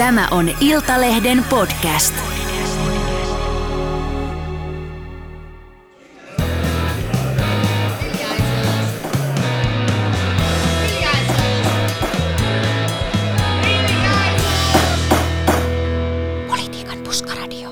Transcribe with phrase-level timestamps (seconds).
[0.00, 2.14] Tämä on Iltalehden podcast.
[16.48, 17.70] Politiikan puskaradio.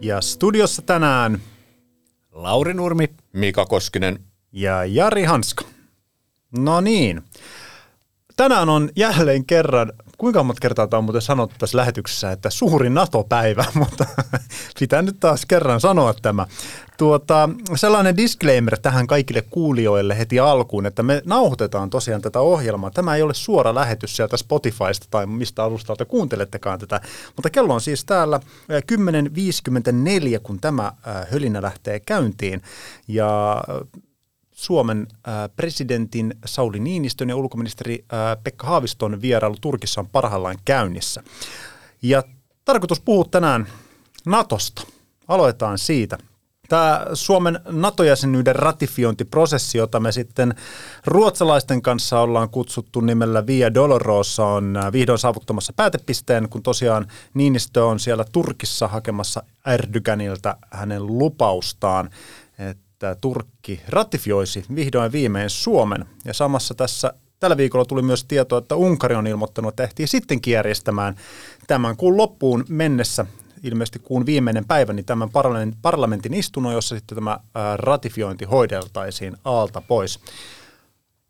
[0.00, 1.38] Ja studiossa tänään
[2.32, 3.08] Lauri Nurmi.
[3.32, 4.18] Mika Koskinen.
[4.52, 5.64] ja Jari Hanska.
[6.58, 7.22] No niin.
[8.40, 12.90] Tänään on jälleen kerran, kuinka monta kertaa tämä on muuten sanottu tässä lähetyksessä, että suuri
[12.90, 14.06] NATO-päivä, mutta
[14.80, 16.46] pitää nyt taas kerran sanoa tämä.
[16.98, 22.90] Tuota, sellainen disclaimer tähän kaikille kuulijoille heti alkuun, että me nauhoitetaan tosiaan tätä ohjelmaa.
[22.90, 27.00] Tämä ei ole suora lähetys sieltä Spotifysta tai mistä alustalta kuuntelettekaan tätä,
[27.36, 28.82] mutta kello on siis täällä eh,
[30.36, 32.62] 10.54, kun tämä eh, hölinä lähtee käyntiin.
[33.08, 34.02] Ja eh,
[34.60, 35.06] Suomen
[35.56, 38.04] presidentin Sauli Niinistön ja ulkoministeri
[38.44, 41.22] Pekka Haaviston vierailu Turkissa on parhaillaan käynnissä.
[42.02, 42.22] Ja
[42.64, 43.66] tarkoitus puhua tänään
[44.26, 44.82] Natosta.
[45.28, 46.18] Aloitetaan siitä.
[46.68, 50.54] Tämä Suomen NATO-jäsenyyden ratifiointiprosessi, jota me sitten
[51.06, 58.00] ruotsalaisten kanssa ollaan kutsuttu nimellä Via Dolorosa, on vihdoin saavuttamassa päätepisteen, kun tosiaan Niinistö on
[58.00, 62.10] siellä Turkissa hakemassa Erdoganilta hänen lupaustaan,
[63.00, 66.04] että Turkki ratifioisi vihdoin viimein Suomen.
[66.24, 70.52] Ja samassa tässä tällä viikolla tuli myös tieto, että Unkari on ilmoittanut, että ehtii sittenkin
[70.52, 71.16] järjestämään
[71.66, 73.26] tämän kuun loppuun mennessä
[73.62, 75.30] ilmeisesti kuun viimeinen päivä, niin tämän
[75.82, 77.40] parlamentin, istunnon, jossa sitten tämä
[77.76, 80.20] ratifiointi hoideltaisiin alta pois.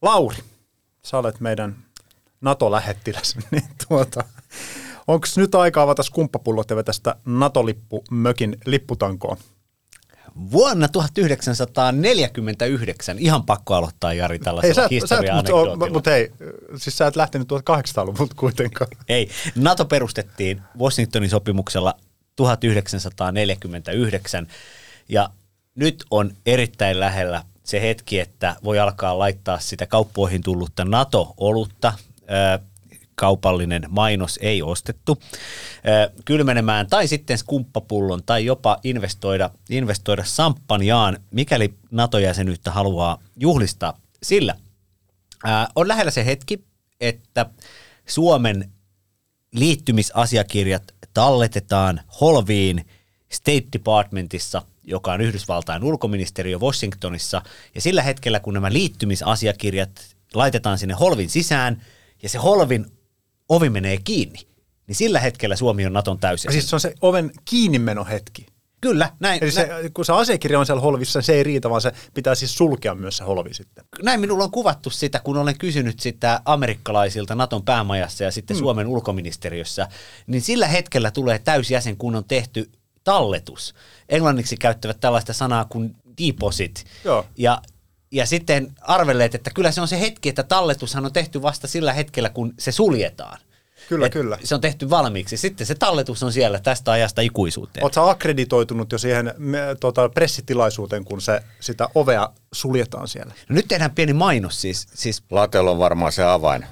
[0.02, 0.38] Lauri,
[1.02, 1.76] sä olet meidän
[2.40, 4.24] NATO-lähettiläs, niin tuota,
[5.06, 9.36] onko nyt aika avata skumppapullot ja vetä tästä NATO-lippu-mökin lipputankoon?
[10.50, 15.52] Vuonna 1949, ihan pakko aloittaa Jari tällaisella historia mutta
[15.90, 16.32] mut hei,
[16.76, 18.90] siis sä et lähtenyt 1800-luvulta kuitenkaan.
[19.08, 21.94] Ei, NATO perustettiin Washingtonin sopimuksella
[22.36, 24.46] 1949
[25.08, 25.30] ja
[25.74, 31.92] nyt on erittäin lähellä se hetki, että voi alkaa laittaa sitä kauppoihin tullutta NATO-olutta,
[33.20, 35.18] kaupallinen mainos ei ostettu,
[36.24, 44.00] kylmenemään tai sitten skumppapullon tai jopa investoida, investoida samppanjaan, mikäli NATO-jäsenyyttä haluaa juhlistaa.
[44.22, 44.56] Sillä
[45.74, 46.64] on lähellä se hetki,
[47.00, 47.46] että
[48.06, 48.70] Suomen
[49.52, 50.82] liittymisasiakirjat
[51.14, 52.86] talletetaan Holviin
[53.32, 57.42] State Departmentissa, joka on Yhdysvaltain ulkoministeriö Washingtonissa,
[57.74, 61.82] ja sillä hetkellä, kun nämä liittymisasiakirjat laitetaan sinne Holvin sisään,
[62.22, 62.86] ja se Holvin
[63.50, 64.38] ovi menee kiinni,
[64.86, 66.52] niin sillä hetkellä Suomi on Naton täysin.
[66.52, 68.46] Siis se on se oven kiinnimenohetki.
[68.80, 69.44] Kyllä, näin.
[69.44, 72.34] Eli se, näin, kun se asiakirja on siellä holvissa, se ei riitä, vaan se pitää
[72.34, 73.84] siis sulkea myös se holvi sitten.
[74.02, 78.58] näin minulla on kuvattu sitä, kun olen kysynyt sitä amerikkalaisilta Naton päämajassa ja sitten mm.
[78.58, 79.88] Suomen ulkoministeriössä,
[80.26, 82.70] niin sillä hetkellä tulee täysjäsen, kun on tehty
[83.04, 83.74] talletus.
[84.08, 85.96] Englanniksi käyttävät tällaista sanaa kuin
[86.26, 86.84] deposit.
[87.04, 87.26] Joo.
[87.36, 87.62] Ja
[88.12, 91.92] ja sitten arvelleet, että kyllä se on se hetki, että talletushan on tehty vasta sillä
[91.92, 93.38] hetkellä, kun se suljetaan.
[93.90, 94.38] Kyllä, Et kyllä.
[94.44, 95.36] Se on tehty valmiiksi.
[95.36, 97.84] Sitten se talletus on siellä tästä ajasta ikuisuuteen.
[97.84, 103.34] Oletko akkreditoitunut jo siihen me, tota, pressitilaisuuteen, kun se, sitä ovea suljetaan siellä?
[103.48, 104.86] No nyt tehdään pieni mainos siis.
[104.94, 106.66] siis Latel on varmaan se avain.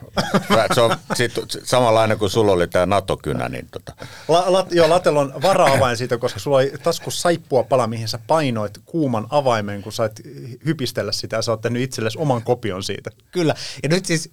[0.74, 1.32] Se on sit,
[1.64, 3.48] samanlainen kuin sulla oli tämä NATO-kynä.
[3.48, 4.06] Niin tota.
[4.28, 8.18] La, la, joo, Latel on vara-avain siitä, koska sulla oli taskus saippua pala, mihin sä
[8.26, 10.20] painoit kuuman avaimen, kun sait
[10.64, 13.10] hypistellä sitä ja sä oot tehnyt itsellesi oman kopion siitä.
[13.30, 13.54] Kyllä.
[13.82, 14.30] Ja nyt siis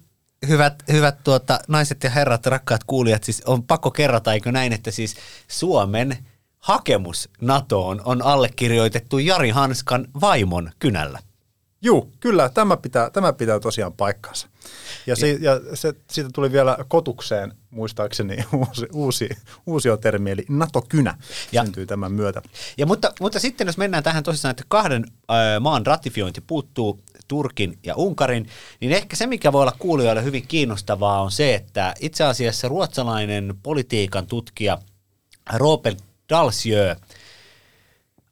[0.48, 4.90] hyvät, hyvät tuota, naiset ja herrat, rakkaat kuulijat, siis on pakko kerrata, eikö näin, että
[4.90, 5.16] siis
[5.48, 6.16] Suomen
[6.58, 11.18] hakemus NATOon on allekirjoitettu Jari Hanskan vaimon kynällä.
[11.82, 14.48] Juu, kyllä, tämä pitää, tämä pitää tosiaan paikkansa.
[15.06, 19.28] Ja, si, ja se, siitä tuli vielä kotukseen, muistaakseni, uusi, uusi,
[19.66, 21.18] uusi termi, eli NATO-kynä
[21.52, 22.42] Ja- syntyy tämän myötä.
[22.78, 27.78] Ja mutta, mutta sitten jos mennään tähän tosissaan, että kahden äh, maan ratifiointi puuttuu, Turkin
[27.82, 28.48] ja Unkarin,
[28.80, 33.54] niin ehkä se, mikä voi olla kuulijoille hyvin kiinnostavaa, on se, että itse asiassa ruotsalainen
[33.62, 34.78] politiikan tutkija
[35.52, 35.98] Robert
[36.28, 36.96] Dalsjö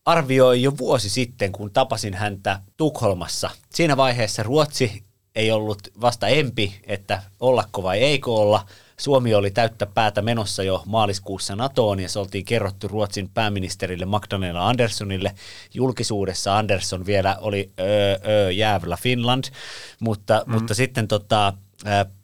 [0.05, 3.51] arvioi jo vuosi sitten, kun tapasin häntä Tukholmassa.
[3.75, 5.05] Siinä vaiheessa Ruotsi
[5.35, 8.67] ei ollut vasta empi, että ollako vai eikö olla.
[8.97, 14.69] Suomi oli täyttä päätä menossa jo maaliskuussa NATOon ja se oltiin kerrottu Ruotsin pääministerille Magdalena
[14.69, 15.35] Anderssonille.
[15.75, 19.45] Julkisuudessa Andersson vielä oli öö, öö, Finland,
[20.01, 20.53] mutta, mm.
[20.53, 21.53] mutta sitten tota,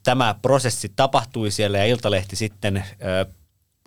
[0.05, 2.85] tämä prosessi tapahtui siellä ja Iltalehti sitten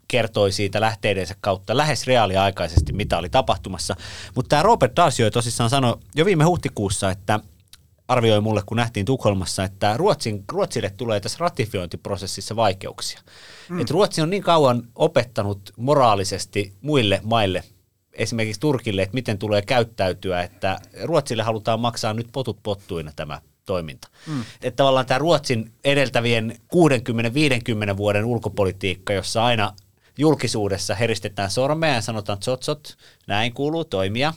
[0.07, 3.95] kertoi siitä lähteidensä kautta lähes reaaliaikaisesti, mitä oli tapahtumassa.
[4.35, 7.39] Mutta tämä Robert Darsio tosissaan sanoi jo viime huhtikuussa, että
[8.13, 13.19] arvioi mulle, kun nähtiin Tukholmassa, että Ruotsin, Ruotsille tulee tässä ratifiointiprosessissa vaikeuksia.
[13.69, 13.79] Mm.
[13.79, 17.63] Et Ruotsi on niin kauan opettanut moraalisesti muille maille,
[18.13, 24.07] esimerkiksi Turkille, että miten tulee käyttäytyä, että Ruotsille halutaan maksaa nyt potut pottuina tämä toiminta.
[24.27, 24.41] Mm.
[24.61, 26.55] Että tavallaan tämä Ruotsin edeltävien
[27.93, 29.73] 60-50 vuoden ulkopolitiikka, jossa aina
[30.17, 34.33] julkisuudessa heristetään sormea ja sanotaan tsotsot, näin kuuluu toimia.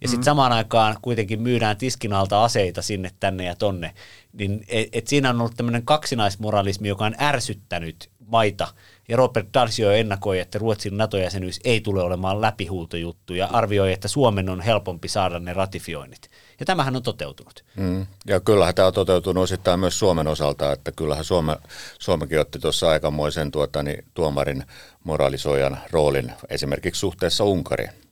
[0.00, 0.24] Ja sitten mm.
[0.24, 3.94] samaan aikaan kuitenkin myydään tiskin alta aseita sinne, tänne ja tonne.
[4.32, 8.68] Niin et, et siinä on ollut tämmöinen kaksinaismoralismi, joka on ärsyttänyt maita.
[9.08, 14.48] Ja Robert Darsio ennakoi, että Ruotsin NATO-jäsenyys ei tule olemaan läpihuutojuttu ja arvioi, että Suomen
[14.48, 16.30] on helpompi saada ne ratifioinnit.
[16.60, 17.64] Ja tämähän on toteutunut.
[17.76, 18.06] Mm.
[18.26, 21.56] Ja kyllähän tämä on toteutunut osittain myös Suomen osalta, että kyllähän Suome,
[21.98, 24.64] Suomekin otti tuossa aikamoisen tuota, niin, tuomarin
[25.04, 28.09] moralisoijan roolin esimerkiksi suhteessa Unkariin.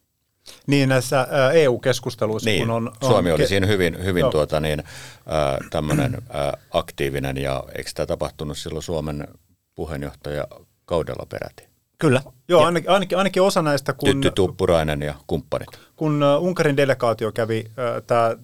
[0.66, 3.10] Niin näissä EU-keskusteluissa, niin, kun on, on...
[3.10, 8.58] Suomi oli siinä hyvin, hyvin tuota, niin, äh, tämmöinen äh, aktiivinen ja eikö tämä tapahtunut
[8.58, 9.28] silloin Suomen
[9.74, 10.44] puheenjohtaja
[10.84, 11.68] kaudella peräti?
[11.98, 12.22] Kyllä.
[12.48, 14.08] Joo, ainakin, ainakin, ainakin osa näistä, kun...
[14.08, 15.68] Tytty Tuppurainen ja kumppanit.
[15.96, 18.36] Kun Unkarin delegaatio kävi, äh, tämä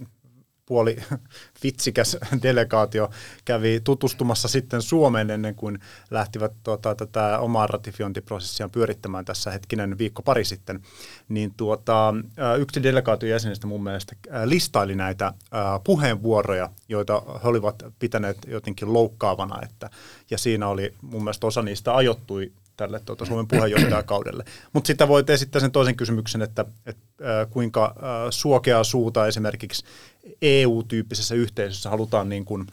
[0.66, 0.96] puoli
[1.62, 3.10] vitsikäs delegaatio
[3.44, 5.78] kävi tutustumassa sitten Suomeen ennen kuin
[6.10, 10.80] lähtivät tuota, tätä omaa ratifiointiprosessia pyörittämään tässä hetkinen viikko pari sitten,
[11.28, 12.14] niin tuota,
[12.58, 15.32] yksi delegaation jäsenistä mun mielestä listaili näitä
[15.84, 19.90] puheenvuoroja, joita he olivat pitäneet jotenkin loukkaavana, että,
[20.30, 24.44] ja siinä oli mun mielestä osa niistä ajottui tälle tuota, Suomen puheenjohtajakaudelle.
[24.72, 27.94] Mutta sitten voit esittää sen toisen kysymyksen, että, että äh, kuinka äh,
[28.30, 29.84] suokeaa suuta esimerkiksi
[30.42, 32.66] EU-tyyppisessä yhteisössä halutaan niin kuin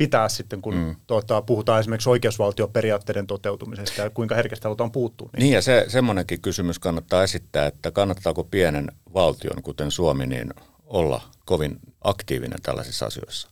[0.00, 0.96] pitää sitten, kun mm.
[1.06, 5.30] tuota, puhutaan esimerkiksi oikeusvaltioperiaatteiden toteutumisesta ja kuinka herkästi halutaan puuttua.
[5.32, 10.54] Niin, niin ja se, semmoinenkin kysymys kannattaa esittää, että kannattaako pienen valtion, kuten Suomi, niin
[10.84, 13.48] olla kovin aktiivinen tällaisissa asioissa?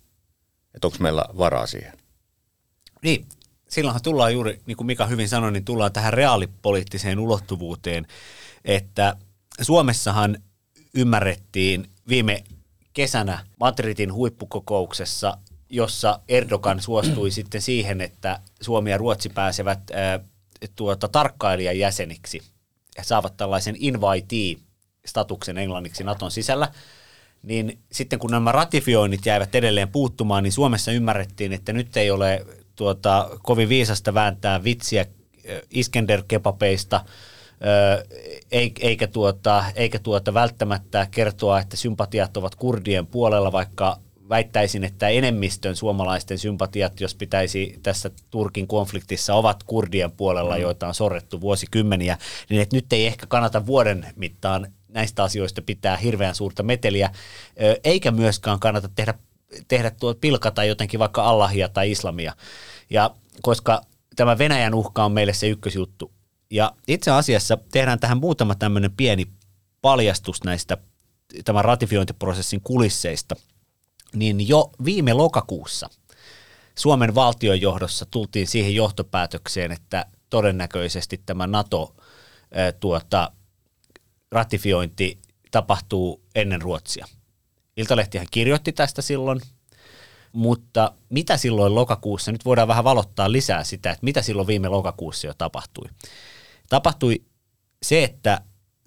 [0.74, 1.92] Että onko meillä varaa siihen?
[3.02, 3.26] Niin,
[3.68, 8.06] silloinhan tullaan juuri, niin kuin Mika hyvin sanoi, niin tullaan tähän reaalipoliittiseen ulottuvuuteen,
[8.64, 9.16] että
[9.60, 10.38] Suomessahan
[10.94, 12.44] ymmärrettiin viime
[12.92, 15.38] kesänä Madridin huippukokouksessa,
[15.70, 20.20] jossa Erdogan suostui sitten siihen, että Suomi ja Ruotsi pääsevät ää,
[20.76, 22.42] tuota, tarkkailijan jäseniksi
[22.96, 26.72] ja saavat tällaisen invitee-statuksen englanniksi Naton sisällä,
[27.42, 32.46] niin sitten kun nämä ratifioinnit jäivät edelleen puuttumaan, niin Suomessa ymmärrettiin, että nyt ei ole
[32.76, 35.06] tuota, kovin viisasta vääntää vitsiä
[35.70, 37.04] Iskender-kepapeista,
[38.80, 45.76] eikä, tuota, eikä tuota välttämättä kertoa, että sympatiat ovat kurdien puolella, vaikka väittäisin, että enemmistön
[45.76, 50.60] suomalaisten sympatiat, jos pitäisi tässä Turkin konfliktissa, ovat kurdien puolella, mm.
[50.60, 52.18] joita on sorrettu vuosikymmeniä,
[52.50, 57.10] niin että nyt ei ehkä kannata vuoden mittaan näistä asioista pitää hirveän suurta meteliä,
[57.84, 59.14] eikä myöskään kannata tehdä
[59.68, 62.32] tehdä tuo pilkata jotenkin vaikka Allahia tai islamia.
[62.90, 63.10] Ja
[63.42, 63.82] koska
[64.16, 66.12] tämä Venäjän uhka on meille se ykkösjuttu.
[66.50, 69.26] Ja itse asiassa tehdään tähän muutama tämmöinen pieni
[69.82, 70.76] paljastus näistä
[71.44, 73.36] tämän ratifiointiprosessin kulisseista.
[74.14, 75.90] Niin jo viime lokakuussa
[76.78, 81.96] Suomen valtion johdossa tultiin siihen johtopäätökseen, että todennäköisesti tämä NATO
[82.80, 83.32] tuota,
[84.30, 85.18] ratifiointi
[85.50, 87.06] tapahtuu ennen Ruotsia–
[87.78, 89.40] Iltalehtihän kirjoitti tästä silloin,
[90.32, 95.26] mutta mitä silloin lokakuussa, nyt voidaan vähän valottaa lisää sitä, että mitä silloin viime lokakuussa
[95.26, 95.88] jo tapahtui.
[96.68, 97.22] Tapahtui
[97.82, 98.40] se, että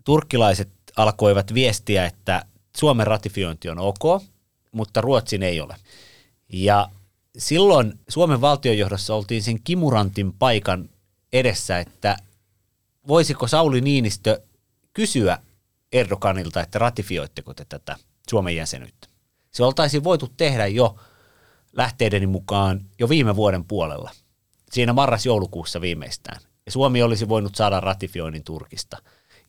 [0.03, 2.45] turkkilaiset alkoivat viestiä, että
[2.77, 4.23] Suomen ratifiointi on ok,
[4.71, 5.75] mutta Ruotsin ei ole.
[6.53, 6.89] Ja
[7.37, 10.89] silloin Suomen valtionjohdossa oltiin sen kimurantin paikan
[11.33, 12.17] edessä, että
[13.07, 14.41] voisiko Sauli Niinistö
[14.93, 15.37] kysyä
[15.91, 17.97] Erdoganilta, että ratifioitteko te tätä
[18.29, 19.07] Suomen jäsenyyttä.
[19.51, 20.95] Se oltaisiin voitu tehdä jo
[21.73, 24.11] lähteideni mukaan jo viime vuoden puolella,
[24.71, 26.41] siinä marras-joulukuussa viimeistään.
[26.71, 28.97] Ja Suomi olisi voinut saada ratifioinnin Turkista.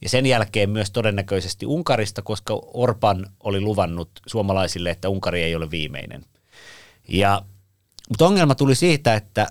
[0.01, 5.71] Ja sen jälkeen myös todennäköisesti Unkarista, koska Orban oli luvannut suomalaisille, että Unkari ei ole
[5.71, 6.25] viimeinen.
[7.09, 7.43] Ja,
[8.09, 9.47] mutta ongelma tuli siitä, että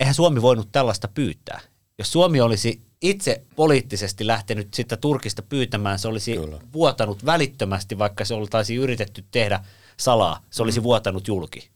[0.00, 1.60] eihän Suomi voinut tällaista pyytää.
[1.98, 6.58] Jos Suomi olisi itse poliittisesti lähtenyt sitä Turkista pyytämään, se olisi Kyllä.
[6.72, 9.64] vuotanut välittömästi, vaikka se oltaisiin yritetty tehdä
[9.96, 10.84] salaa, se olisi mm.
[10.84, 11.70] vuotanut julki.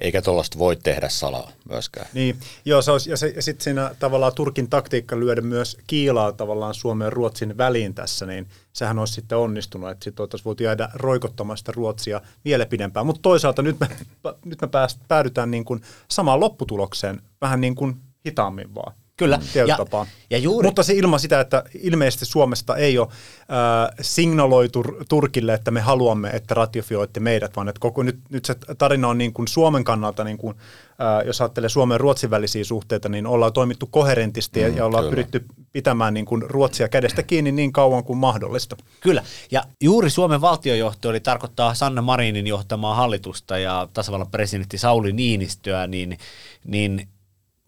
[0.00, 2.06] Eikä tuollaista voi tehdä salaa myöskään.
[2.12, 6.74] Niin, joo, se olisi, ja, ja sitten siinä tavallaan Turkin taktiikka lyödä myös kiilaa tavallaan
[6.74, 10.88] Suomen ja Ruotsin väliin tässä, niin sehän olisi sitten onnistunut, että sitten oltaisiin voitu jäädä
[10.94, 13.06] roikottamasta Ruotsia vielä pidempään.
[13.06, 13.88] Mutta toisaalta nyt me,
[14.44, 15.80] nyt me pääst, päädytään niin kuin
[16.10, 18.92] samaan lopputulokseen, vähän niin kuin hitaammin vaan.
[19.20, 19.38] Kyllä.
[19.52, 20.06] tietyllä Ja- tapaa.
[20.30, 25.70] ja juuri- Mutta se ilman sitä, että ilmeisesti Suomesta ei ole äh, signaloitu Turkille, että
[25.70, 29.48] me haluamme, että ratifioitte meidät, vaan että koko, nyt, nyt se tarina on niin kuin
[29.48, 30.56] Suomen kannalta, niin kuin,
[30.90, 35.04] äh, jos ajattelee Suomen ja Ruotsin välisiä suhteita, niin ollaan toimittu koherentisti mm, ja ollaan
[35.04, 35.10] kyllä.
[35.10, 38.76] pyritty pitämään niin kuin Ruotsia kädestä kiinni niin kauan kuin mahdollista.
[39.00, 45.12] Kyllä, ja juuri Suomen valtiojohto, eli tarkoittaa Sanna Marinin johtamaa hallitusta ja tasavallan presidentti Sauli
[45.12, 46.18] Niinistöä, niin,
[46.64, 47.08] niin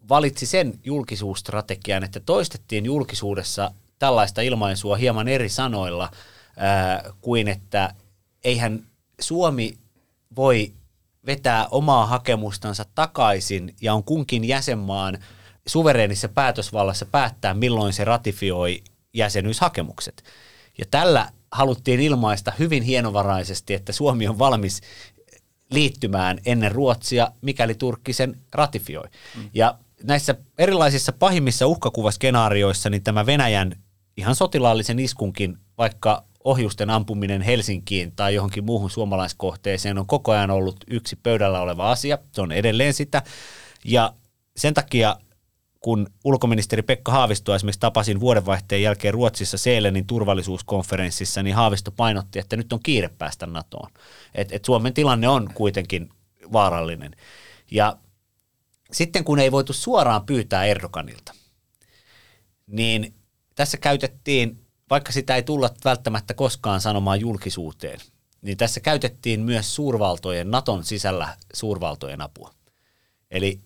[0.09, 6.11] valitsi sen julkisuusstrategian, että toistettiin julkisuudessa tällaista ilmaisua hieman eri sanoilla
[6.57, 7.95] ää, kuin, että
[8.43, 8.85] eihän
[9.21, 9.77] Suomi
[10.35, 10.73] voi
[11.25, 15.17] vetää omaa hakemustansa takaisin ja on kunkin jäsenmaan
[15.67, 18.83] suvereenissa päätösvallassa päättää, milloin se ratifioi
[19.13, 20.23] jäsenyyshakemukset.
[20.77, 24.81] Ja tällä haluttiin ilmaista hyvin hienovaraisesti, että Suomi on valmis
[25.71, 29.07] liittymään ennen Ruotsia, mikäli Turkki sen ratifioi.
[29.35, 29.49] Mm.
[29.53, 33.75] Ja näissä erilaisissa pahimmissa uhkakuvaskenaarioissa, niin tämä Venäjän
[34.17, 40.75] ihan sotilaallisen iskunkin, vaikka ohjusten ampuminen Helsinkiin tai johonkin muuhun suomalaiskohteeseen on koko ajan ollut
[40.87, 42.17] yksi pöydällä oleva asia.
[42.31, 43.21] Se on edelleen sitä.
[43.85, 44.13] Ja
[44.57, 45.15] sen takia
[45.79, 52.57] kun ulkoministeri Pekka Haavisto esimerkiksi tapasin vuodenvaihteen jälkeen Ruotsissa Seelenin turvallisuuskonferenssissa, niin Haavisto painotti, että
[52.57, 53.89] nyt on kiire päästä NATOon.
[54.35, 56.09] Et, et Suomen tilanne on kuitenkin
[56.53, 57.15] vaarallinen.
[57.71, 57.97] Ja
[58.93, 61.33] sitten kun ei voitu suoraan pyytää Erdoganilta,
[62.67, 63.13] niin
[63.55, 67.99] tässä käytettiin, vaikka sitä ei tulla välttämättä koskaan sanomaan julkisuuteen,
[68.41, 72.53] niin tässä käytettiin myös suurvaltojen, Naton sisällä suurvaltojen apua.
[73.31, 73.61] Eli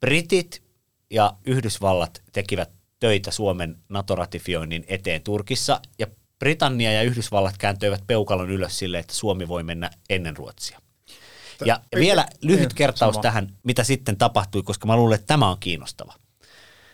[0.00, 0.62] Britit
[1.10, 6.06] ja Yhdysvallat tekivät töitä Suomen NATO-ratifioinnin eteen Turkissa, ja
[6.38, 10.80] Britannia ja Yhdysvallat kääntöivät peukalon ylös sille, että Suomi voi mennä ennen Ruotsia.
[11.66, 13.22] Ja vielä lyhyt Niin, kertaus sama.
[13.22, 16.14] tähän, mitä sitten tapahtui, koska mä luulen, että tämä on kiinnostava.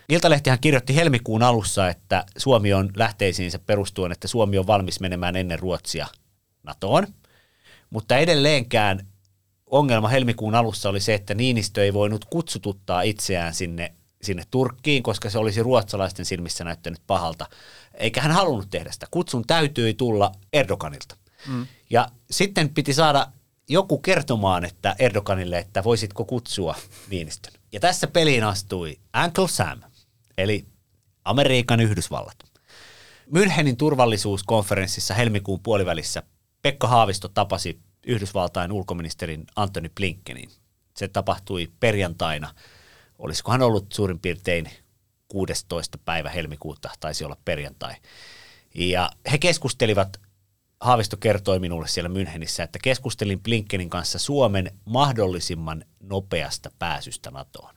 [0.09, 5.59] Iltalehtihän kirjoitti helmikuun alussa, että Suomi on lähteisiinsä perustuen, että Suomi on valmis menemään ennen
[5.59, 6.07] Ruotsia
[6.63, 7.07] NATOon,
[7.91, 9.07] mutta edelleenkään
[9.67, 13.93] ongelma helmikuun alussa oli se, että Niinistö ei voinut kutsututtaa itseään sinne,
[14.23, 17.47] sinne Turkkiin, koska se olisi ruotsalaisten silmissä näyttänyt pahalta.
[17.95, 19.07] Eikä hän halunnut tehdä sitä.
[19.11, 21.17] Kutsun täytyi tulla Erdoganilta.
[21.47, 21.67] Mm.
[21.91, 23.27] Ja sitten piti saada
[23.69, 26.75] joku kertomaan että Erdoganille, että voisitko kutsua
[27.11, 27.53] Niinistön.
[27.73, 29.81] Ja tässä peliin astui Uncle Sam,
[30.39, 30.67] eli
[31.25, 32.37] Amerikan Yhdysvallat.
[33.31, 36.23] Münchenin turvallisuuskonferenssissa helmikuun puolivälissä
[36.63, 40.51] Pekka Haavisto tapasi Yhdysvaltain ulkoministerin Antony Blinkenin.
[40.97, 42.55] Se tapahtui perjantaina.
[43.19, 44.71] Olisikohan ollut suurin piirtein
[45.29, 45.99] 16.
[45.99, 47.95] päivä helmikuuta, taisi olla perjantai.
[48.75, 50.21] Ja he keskustelivat,
[50.80, 57.75] Haavisto kertoi minulle siellä Münchenissä, että keskustelin Blinkenin kanssa Suomen mahdollisimman nopeasta pääsystä NATOon.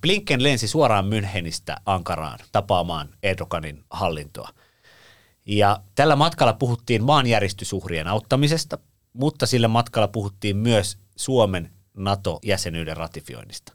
[0.00, 4.48] Blinken lensi suoraan Münchenistä Ankaraan tapaamaan Erdoganin hallintoa.
[5.46, 8.78] Ja tällä matkalla puhuttiin maanjäristysuhrien auttamisesta,
[9.12, 13.72] mutta sillä matkalla puhuttiin myös Suomen NATO-jäsenyyden ratifioinnista.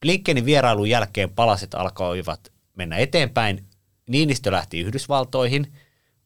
[0.00, 3.64] Blinkenin vierailun jälkeen palaset alkoivat mennä eteenpäin.
[4.08, 5.72] Niinistö lähti Yhdysvaltoihin.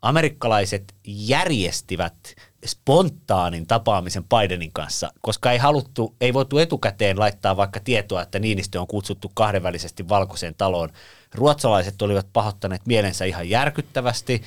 [0.03, 2.35] Amerikkalaiset järjestivät
[2.67, 8.81] spontaanin tapaamisen Bidenin kanssa, koska ei haluttu, ei voitu etukäteen laittaa vaikka tietoa, että Niinistö
[8.81, 10.89] on kutsuttu kahdenvälisesti valkoiseen taloon.
[11.35, 14.43] Ruotsalaiset olivat pahoittaneet mielensä ihan järkyttävästi,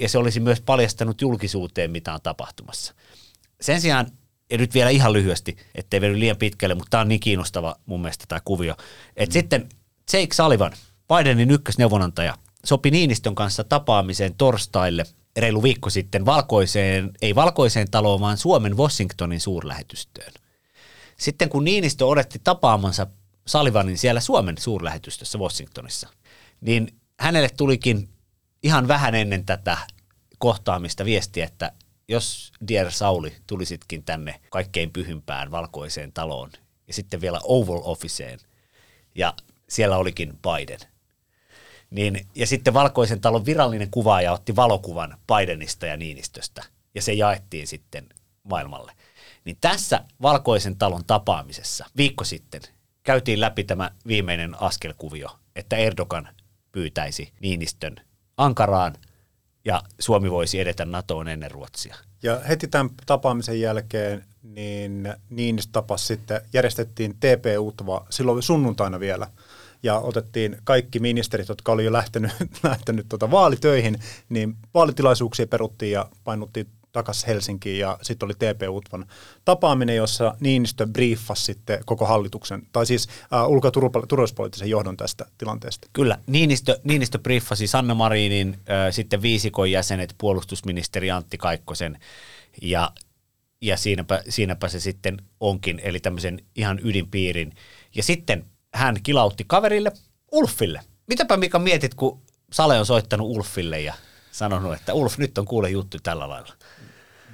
[0.00, 2.94] ja se olisi myös paljastanut julkisuuteen, mitä on tapahtumassa.
[3.60, 4.06] Sen sijaan,
[4.50, 8.00] ja nyt vielä ihan lyhyesti, ettei vedy liian pitkälle, mutta tämä on niin kiinnostava mun
[8.00, 8.76] mielestä tämä kuvio,
[9.16, 9.40] että mm.
[9.40, 9.68] sitten
[10.12, 10.72] Jake Sullivan,
[11.08, 15.04] Bidenin ykkösneuvonantaja, sopi Niinistön kanssa tapaamiseen torstaille
[15.36, 20.32] reilu viikko sitten valkoiseen, ei valkoiseen taloon, vaan Suomen Washingtonin suurlähetystöön.
[21.16, 23.06] Sitten kun Niinistö odotti tapaamansa
[23.46, 26.08] Salivanin siellä Suomen suurlähetystössä Washingtonissa,
[26.60, 26.88] niin
[27.20, 28.08] hänelle tulikin
[28.62, 29.78] ihan vähän ennen tätä
[30.38, 31.72] kohtaamista viesti, että
[32.08, 36.50] jos Dear Sauli tulisitkin tänne kaikkein pyhimpään valkoiseen taloon
[36.86, 38.38] ja sitten vielä Oval Officeen
[39.14, 39.34] ja
[39.68, 40.93] siellä olikin Biden.
[41.94, 47.66] Niin, ja sitten valkoisen talon virallinen kuvaaja otti valokuvan Bidenista ja Niinistöstä ja se jaettiin
[47.66, 48.06] sitten
[48.42, 48.92] maailmalle.
[49.44, 52.60] Niin tässä valkoisen talon tapaamisessa viikko sitten
[53.02, 56.28] käytiin läpi tämä viimeinen askelkuvio, että Erdogan
[56.72, 57.96] pyytäisi Niinistön
[58.36, 58.94] Ankaraan
[59.64, 61.96] ja Suomi voisi edetä NATOon ennen Ruotsia.
[62.22, 69.26] Ja heti tämän tapaamisen jälkeen niin Niinistö tapasi sitten, järjestettiin TP-UTVA silloin sunnuntaina vielä,
[69.84, 73.98] ja otettiin kaikki ministerit, jotka oli jo lähtenyt, lähtenyt tuota vaalitöihin,
[74.28, 79.06] niin vaalitilaisuuksia peruttiin ja painuttiin takaisin Helsinkiin ja sitten oli TP-UTVan
[79.44, 83.70] tapaaminen, jossa Niinistö briefasi sitten koko hallituksen, tai siis uh, ulko- ja
[84.08, 85.88] turvallisuuspoliittisen johdon tästä tilanteesta.
[85.92, 91.98] Kyllä, Niinistö, Niinistö briefasi Sanna Marinin, äh, sitten viisikon jäsenet, puolustusministeri Antti Kaikkosen
[92.62, 92.92] ja,
[93.60, 97.52] ja siinäpä, siinäpä se sitten onkin, eli tämmöisen ihan ydinpiirin.
[97.94, 99.92] Ja sitten hän kilautti kaverille
[100.32, 100.80] Ulfille.
[101.06, 103.94] Mitäpä Mika mietit, kun Sale on soittanut Ulfille ja
[104.32, 106.54] sanonut, että Ulf, nyt on kuule juttu tällä lailla.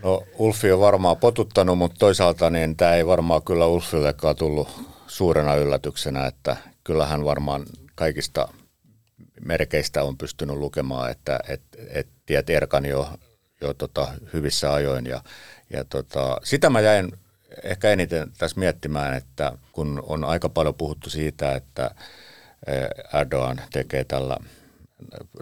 [0.03, 4.69] No Ulfi on varmaan potuttanut, mutta toisaalta niin tämä ei varmaan kyllä Ulfillekaan tullut
[5.07, 8.49] suurena yllätyksenä, että kyllähän varmaan kaikista
[9.45, 13.09] merkeistä on pystynyt lukemaan, että et, et tiet Erkan jo,
[13.61, 15.07] jo tota, hyvissä ajoin.
[15.07, 15.23] Ja,
[15.71, 17.13] ja tota, sitä mä jäin
[17.63, 21.91] ehkä eniten tässä miettimään, että kun on aika paljon puhuttu siitä, että
[22.67, 24.37] eh, Erdogan tekee tällä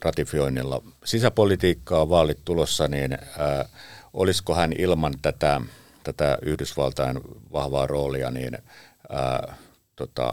[0.05, 3.69] ratifioinnilla sisäpolitiikkaa, vaalit tulossa, niin ää,
[4.12, 5.61] olisiko hän ilman tätä,
[6.05, 7.21] tätä Yhdysvaltain
[7.53, 8.59] vahvaa roolia niin
[9.09, 9.57] ää,
[9.97, 10.33] tota,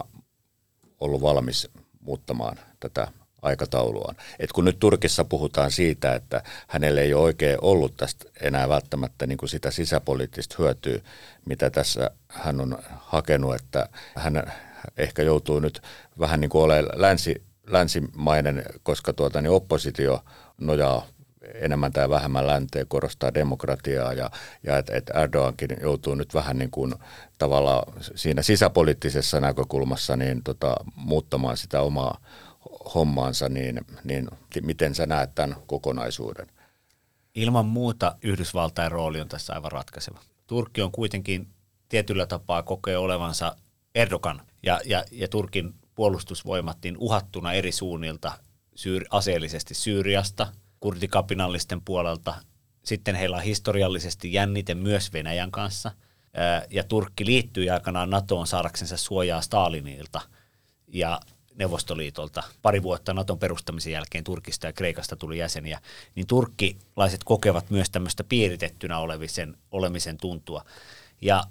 [1.00, 1.68] ollut valmis
[2.00, 3.08] muuttamaan tätä
[3.46, 4.14] aikataulua.
[4.38, 9.26] Et kun nyt Turkissa puhutaan siitä, että hänelle ei ole oikein ollut tästä enää välttämättä
[9.26, 10.98] niin kuin sitä sisäpoliittista hyötyä,
[11.44, 14.52] mitä tässä hän on hakenut, että hän
[14.96, 15.82] ehkä joutuu nyt
[16.18, 20.24] vähän niin kuin olemaan länsi, länsimainen, koska tuota, niin oppositio
[20.60, 21.06] nojaa
[21.54, 24.30] enemmän tai vähemmän länteen, korostaa demokratiaa ja,
[24.62, 26.94] ja että et Erdogankin joutuu nyt vähän niin kuin
[27.38, 32.20] tavallaan siinä sisäpoliittisessa näkökulmassa niin tota, muuttamaan sitä omaa
[32.94, 34.28] hommaansa, niin, niin
[34.62, 36.46] miten sä näet tämän kokonaisuuden?
[37.34, 40.18] Ilman muuta Yhdysvaltain rooli on tässä aivan ratkaiseva.
[40.46, 41.48] Turkki on kuitenkin
[41.88, 43.56] tietyllä tapaa kokee olevansa
[43.94, 48.32] Erdogan ja, ja, ja Turkin puolustusvoimat niin uhattuna eri suunnilta
[48.74, 52.34] syy- aseellisesti Syyriasta, kurdikapinallisten puolelta.
[52.84, 55.92] Sitten heillä on historiallisesti jännite myös Venäjän kanssa.
[56.70, 60.20] Ja Turkki liittyi aikanaan NATOon saadaksensa suojaa Stalinilta
[60.88, 61.20] ja
[61.56, 62.42] Neuvostoliitolta.
[62.62, 65.80] Pari vuotta Naton perustamisen jälkeen Turkista ja Kreikasta tuli jäseniä.
[66.14, 70.64] Niin turkkilaiset kokevat myös tämmöistä piiritettynä olevisen, olemisen tuntua.
[71.20, 71.44] Ja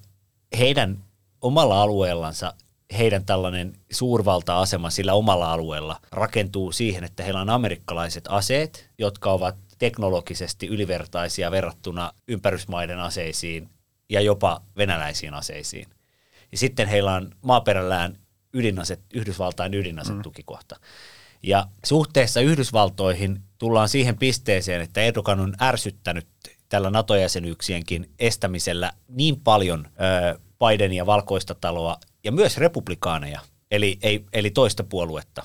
[0.57, 1.03] heidän
[1.41, 2.53] omalla alueellansa
[2.97, 9.55] heidän tällainen suurvalta-asema sillä omalla alueella rakentuu siihen, että heillä on amerikkalaiset aseet, jotka ovat
[9.77, 13.69] teknologisesti ylivertaisia verrattuna ympärysmaiden aseisiin
[14.09, 15.87] ja jopa venäläisiin aseisiin.
[16.51, 18.17] Ja sitten heillä on maaperällään
[18.55, 20.75] ydinaset, Yhdysvaltain ydinasetukikohta.
[20.75, 20.81] Mm.
[21.43, 26.27] Ja suhteessa Yhdysvaltoihin tullaan siihen pisteeseen, että Erdogan on ärsyttänyt
[26.69, 33.41] tällä NATO-jäsenyyksienkin estämisellä niin paljon ö, Bidenia valkoista taloa ja myös republikaaneja,
[33.71, 35.43] eli, ei, eli toista puoluetta,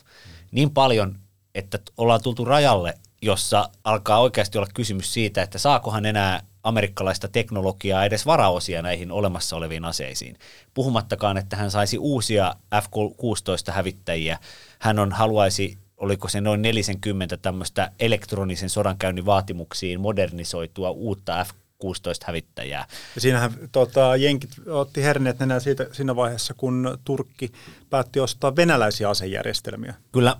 [0.50, 1.18] niin paljon,
[1.54, 8.04] että ollaan tultu rajalle, jossa alkaa oikeasti olla kysymys siitä, että saakohan enää amerikkalaista teknologiaa
[8.04, 10.36] edes varaosia näihin olemassa oleviin aseisiin.
[10.74, 14.38] Puhumattakaan, että hän saisi uusia F-16 hävittäjiä.
[14.78, 22.26] Hän on, haluaisi, oliko se noin 40 tämmöistä elektronisen sodankäynnin vaatimuksiin modernisoitua uutta F 16
[22.26, 22.86] hävittäjää.
[23.14, 27.52] Ja siinähän tota, jenkit otti herneet nenä siitä, siinä vaiheessa, kun Turkki
[27.90, 29.94] päätti ostaa venäläisiä asejärjestelmiä.
[30.12, 30.36] Kyllä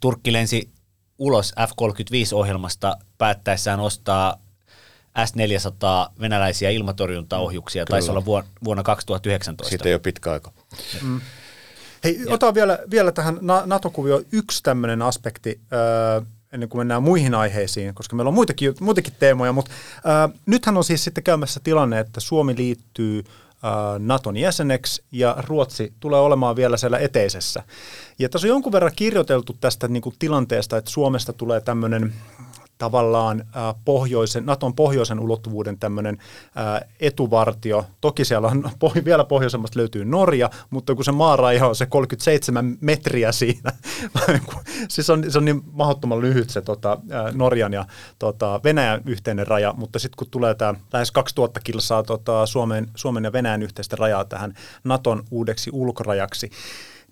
[0.00, 0.70] Turkki lensi
[1.18, 4.43] ulos F-35-ohjelmasta päättäessään ostaa
[5.24, 7.94] S-400 venäläisiä ilmatorjuntaohjuksia, Kyllä.
[7.94, 8.24] taisi olla
[8.64, 9.68] vuonna 2019.
[9.68, 10.52] Siitä ei ole pitkä aika.
[11.02, 11.20] Mm.
[12.04, 12.34] Hei, ja.
[12.34, 15.60] otan vielä, vielä tähän NATO-kuvioon yksi tämmöinen aspekti.
[15.72, 16.20] Öö,
[16.52, 19.70] ennen kuin mennään muihin aiheisiin, koska meillä on muitakin, muitakin teemoja, mutta
[20.04, 23.24] ää, nythän on siis sitten käymässä tilanne, että Suomi liittyy
[23.62, 27.62] ää, Naton jäseneksi ja Ruotsi tulee olemaan vielä siellä eteisessä.
[28.18, 32.14] Ja tässä on jonkun verran kirjoiteltu tästä niin kuin tilanteesta, että Suomesta tulee tämmöinen
[32.84, 33.44] tavallaan
[33.84, 36.18] pohjoisen, Naton pohjoisen ulottuvuuden tämmöinen
[37.00, 37.86] etuvartio.
[38.00, 38.70] Toki siellä on
[39.04, 43.72] vielä pohjoisemmasta löytyy Norja, mutta kun se maaraja on se 37 metriä siinä,
[44.88, 46.98] siis on, se on niin mahdottoman lyhyt se tota,
[47.32, 47.86] Norjan ja
[48.18, 53.24] tota, Venäjän yhteinen raja, mutta sitten kun tulee tämä lähes 2000 kilsaa tota, Suomen, Suomen
[53.24, 56.50] ja Venäjän yhteistä rajaa tähän Naton uudeksi ulkorajaksi,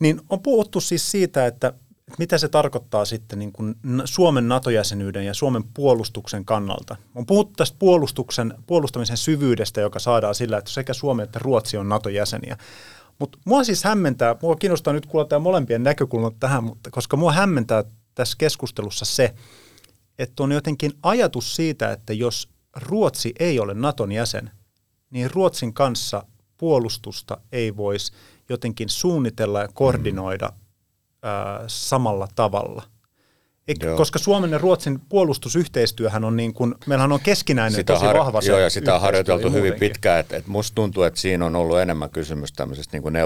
[0.01, 1.73] niin on puhuttu siis siitä, että
[2.19, 6.97] mitä se tarkoittaa sitten niin kuin Suomen NATO-jäsenyyden ja Suomen puolustuksen kannalta?
[7.15, 11.89] On puhuttu tästä puolustuksen, puolustamisen syvyydestä, joka saadaan sillä, että sekä Suomi että Ruotsi on
[11.89, 12.57] NATO-jäseniä.
[13.19, 17.33] Mutta mua siis hämmentää, mua kiinnostaa nyt kuulla tämä molempien näkökulmat tähän, mutta koska mua
[17.33, 19.35] hämmentää tässä keskustelussa se,
[20.19, 24.51] että on jotenkin ajatus siitä, että jos Ruotsi ei ole Naton jäsen,
[25.11, 26.25] niin Ruotsin kanssa
[26.57, 28.13] puolustusta ei voisi
[28.49, 30.53] jotenkin suunnitella ja koordinoida
[31.23, 32.83] ää, samalla tavalla.
[33.69, 33.97] Eik, Joo.
[33.97, 38.41] koska Suomen ja Ruotsin puolustusyhteistyöhän on niin kuin, meillähän on keskinäinen sitä tosi har- vahva
[38.45, 40.21] Joo, ja sitä on harjoiteltu hyvin pitkään.
[40.21, 43.17] Että et musta tuntuu, että siinä on ollut enemmän kysymys tämmöisestä niin kuin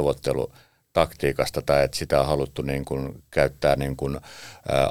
[0.96, 4.20] neuvottelutaktiikasta tai että sitä on haluttu niin kuin käyttää niin kuin,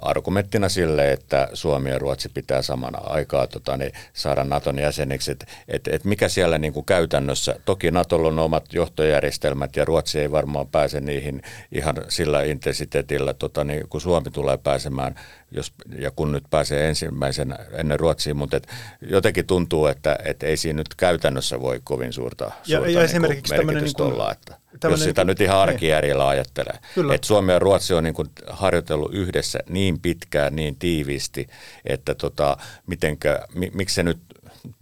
[0.01, 5.31] argumenttina sille, että Suomi ja Ruotsi pitää samana aikaa tota, niin saada Naton jäseniksi.
[5.31, 10.19] Että et, et mikä siellä niin kuin käytännössä, toki Natolla on omat johtojärjestelmät ja Ruotsi
[10.19, 11.41] ei varmaan pääse niihin
[11.71, 15.15] ihan sillä intensiteetillä, tota, niin kun Suomi tulee pääsemään,
[15.55, 18.67] jos, ja kun nyt pääsee ensimmäisen ennen Ruotsiin, mutta et
[19.01, 22.99] jotenkin tuntuu, että et ei siinä nyt käytännössä voi kovin suurta, Ja- suurta ja niin
[22.99, 24.31] esimerkiksi merkitystä niin kuin- olla.
[24.31, 24.57] Että
[24.89, 25.69] jos sitä niin kuin- nyt ihan niin.
[25.75, 26.79] arkijärjellä ajattelee.
[26.95, 27.15] Kyllä.
[27.15, 31.47] Että Suomi ja Ruotsi on niin kuin harjoitellut yhdessä niin pitkään, niin tiiviisti,
[31.85, 34.19] että tota, mitenkä, mi, miksi se nyt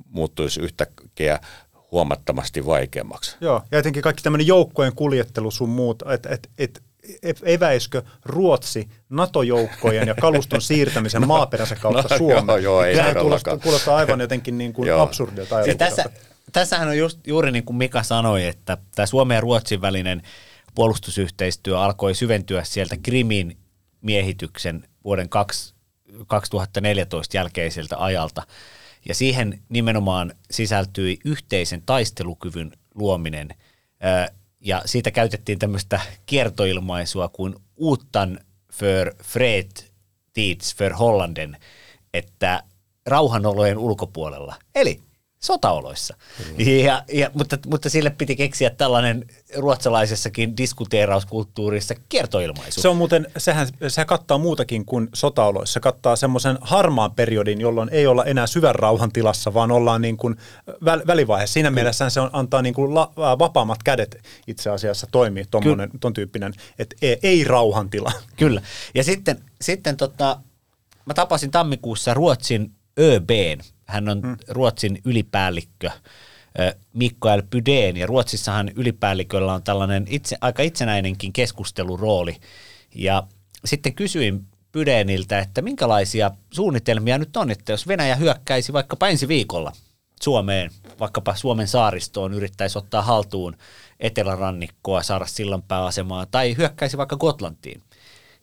[0.09, 1.39] muuttuisi yhtäkkiä
[1.91, 3.37] huomattavasti vaikeammaksi.
[3.41, 6.83] Joo, ja etenkin kaikki tämmöinen joukkojen kuljettelu sun muut, että et, et, et,
[7.43, 12.47] eväiskö Ruotsi NATO-joukkojen ja kaluston siirtämisen maaperänsä kautta No, Suomeen.
[12.47, 13.23] joo, joo, ei todellakaan.
[13.23, 15.95] kuulostaa, kuulostaa aivan jotenkin niin kuin absurdilta Siis ajatukselta.
[16.03, 20.21] tässä, tässähän on just, juuri niin kuin Mika sanoi, että tämä Suomen ja Ruotsin välinen
[20.75, 23.57] puolustusyhteistyö alkoi syventyä sieltä Krimin
[24.01, 25.73] miehityksen vuoden 2,
[26.27, 28.43] 2014 jälkeiseltä ajalta.
[29.07, 33.49] Ja siihen nimenomaan sisältyi yhteisen taistelukyvyn luominen.
[34.65, 38.39] Ja siitä käytettiin tämmöistä kiertoilmaisua kuin utan
[38.73, 39.71] för fred
[40.33, 41.57] tids för Hollanden,
[42.13, 42.63] että
[43.05, 45.01] rauhanolojen ulkopuolella, eli
[45.43, 46.17] sotaoloissa.
[46.57, 49.25] Ja, ja, mutta, mutta sille piti keksiä tällainen
[49.57, 52.81] ruotsalaisessakin diskuteerauskulttuurissa kiertoilmaisu.
[52.81, 55.73] Se on muuten, sehän, sehän kattaa muutakin kuin sotaoloissa.
[55.73, 60.17] Se kattaa semmoisen harmaan periodin, jolloin ei olla enää syvän rauhan tilassa, vaan ollaan niin
[60.17, 60.35] kuin
[60.85, 61.53] väl, välivaiheessa.
[61.53, 66.13] Siinä mielessä se on, antaa niin kuin la, vapaammat kädet itse asiassa toimii tommonen, ton
[66.13, 68.11] tyyppinen, että ei, ei rauhan tila.
[68.35, 68.61] Kyllä.
[68.95, 70.39] Ja sitten, sitten tota,
[71.05, 73.72] mä tapasin tammikuussa Ruotsin ÖBn.
[73.85, 74.37] Hän on mm.
[74.47, 75.91] Ruotsin ylipäällikkö
[76.59, 77.41] ö, Mikko L.
[77.49, 82.35] Pydeen, ja Ruotsissahan ylipäälliköllä on tällainen itse, aika itsenäinenkin keskustelurooli.
[82.95, 83.23] Ja
[83.65, 89.71] sitten kysyin Pydeeniltä, että minkälaisia suunnitelmia nyt on, että jos Venäjä hyökkäisi vaikkapa ensi viikolla
[90.21, 93.57] Suomeen, vaikkapa Suomen saaristoon, yrittäisi ottaa haltuun
[93.99, 97.81] etelärannikkoa, saada sillanpääasemaa, tai hyökkäisi vaikka Gotlantiin,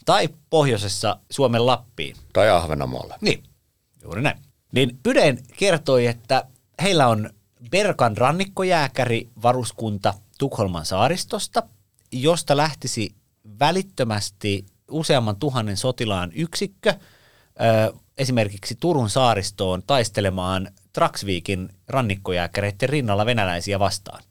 [0.04, 2.16] tai pohjoisessa Suomen Lappiin.
[2.32, 3.14] Tai Ahvenanmaalle.
[3.20, 3.42] Niin,
[4.02, 4.38] juuri näin.
[4.72, 6.44] Niin Pydeen kertoi, että
[6.82, 7.30] heillä on
[7.70, 11.62] Berkan rannikkojääkäri varuskunta Tukholman saaristosta,
[12.12, 13.14] josta lähtisi
[13.60, 16.94] välittömästi useamman tuhannen sotilaan yksikkö
[18.18, 24.22] esimerkiksi Turun saaristoon taistelemaan Traksviikin rannikkojääkäreiden rinnalla venäläisiä vastaan.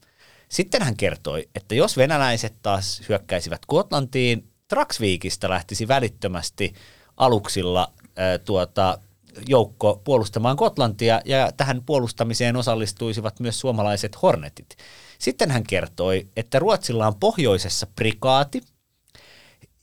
[0.49, 6.73] Sitten hän kertoi, että jos venäläiset taas hyökkäisivät Gotlantiin, Traksviikista lähtisi välittömästi
[7.17, 8.99] aluksilla ö, tuota,
[9.47, 14.75] joukko puolustamaan Gotlantia ja tähän puolustamiseen osallistuisivat myös suomalaiset Hornetit.
[15.19, 18.61] Sitten hän kertoi, että Ruotsilla on pohjoisessa prikaati,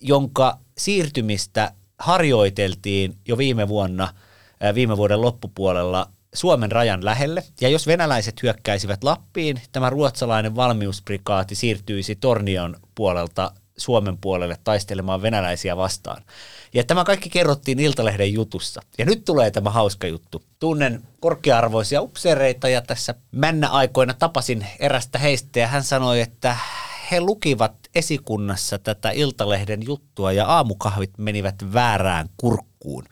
[0.01, 4.15] jonka siirtymistä harjoiteltiin jo viime vuonna,
[4.61, 7.43] ää, viime vuoden loppupuolella Suomen rajan lähelle.
[7.61, 15.77] Ja jos venäläiset hyökkäisivät Lappiin, tämä ruotsalainen valmiusprikaati siirtyisi Tornion puolelta Suomen puolelle taistelemaan venäläisiä
[15.77, 16.23] vastaan.
[16.75, 18.83] Ja tämä kaikki kerrottiin Iltalehden jutussa.
[18.99, 20.43] Ja nyt tulee tämä hauska juttu.
[20.59, 26.57] Tunnen korkea-arvoisia upseereita ja tässä männä aikoina tapasin erästä heistä ja hän sanoi, että
[27.11, 33.05] he lukivat esikunnassa tätä Iltalehden juttua ja aamukahvit menivät väärään kurkkuun.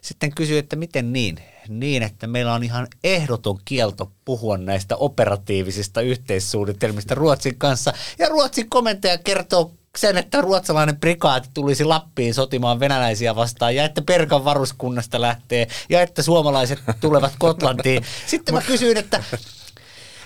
[0.00, 1.38] Sitten kysyi, että miten niin?
[1.68, 7.92] Niin, että meillä on ihan ehdoton kielto puhua näistä operatiivisista yhteissuunnitelmista Ruotsin kanssa.
[8.18, 14.02] Ja Ruotsin komentaja kertoo sen, että ruotsalainen prikaati tulisi Lappiin sotimaan venäläisiä vastaan ja että
[14.02, 18.04] Perkan varuskunnasta lähtee ja että suomalaiset tulevat Kotlantiin.
[18.26, 19.22] Sitten mä kysyin, että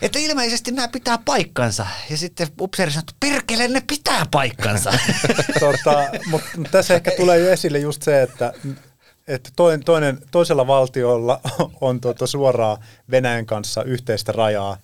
[0.02, 1.87] että ilmeisesti nämä pitää paikkansa.
[2.11, 4.92] Ja sitten upseeri sanoi, että perkele, ne pitää paikkansa.
[5.61, 8.52] tota, mutta tässä ehkä tulee jo esille just se, että,
[9.29, 11.40] että toinen, toinen, toisella valtiolla
[11.81, 12.76] on tuota suoraan
[13.11, 14.76] Venäjän kanssa yhteistä rajaa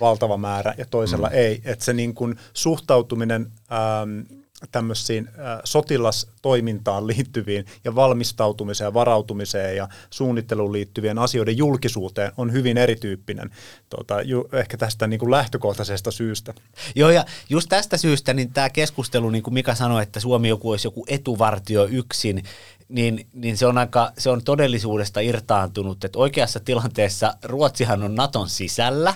[0.00, 1.34] valtava määrä ja toisella mm.
[1.34, 1.62] ei.
[1.64, 4.38] Että se niin kuin suhtautuminen ähm,
[4.72, 13.50] tämmöisiin äh, sotilastoimintaan liittyviin ja valmistautumiseen varautumiseen ja suunnitteluun liittyvien asioiden julkisuuteen on hyvin erityyppinen
[13.88, 16.54] tota, ju, ehkä tästä niin kuin lähtökohtaisesta syystä.
[16.94, 20.70] Joo, ja just tästä syystä niin tämä keskustelu, niin kuin Mika sanoi, että Suomi joku
[20.70, 22.42] olisi joku etuvartio yksin,
[22.88, 28.48] niin, niin se, on aika, se on todellisuudesta irtaantunut, että oikeassa tilanteessa Ruotsihan on Naton
[28.48, 29.14] sisällä,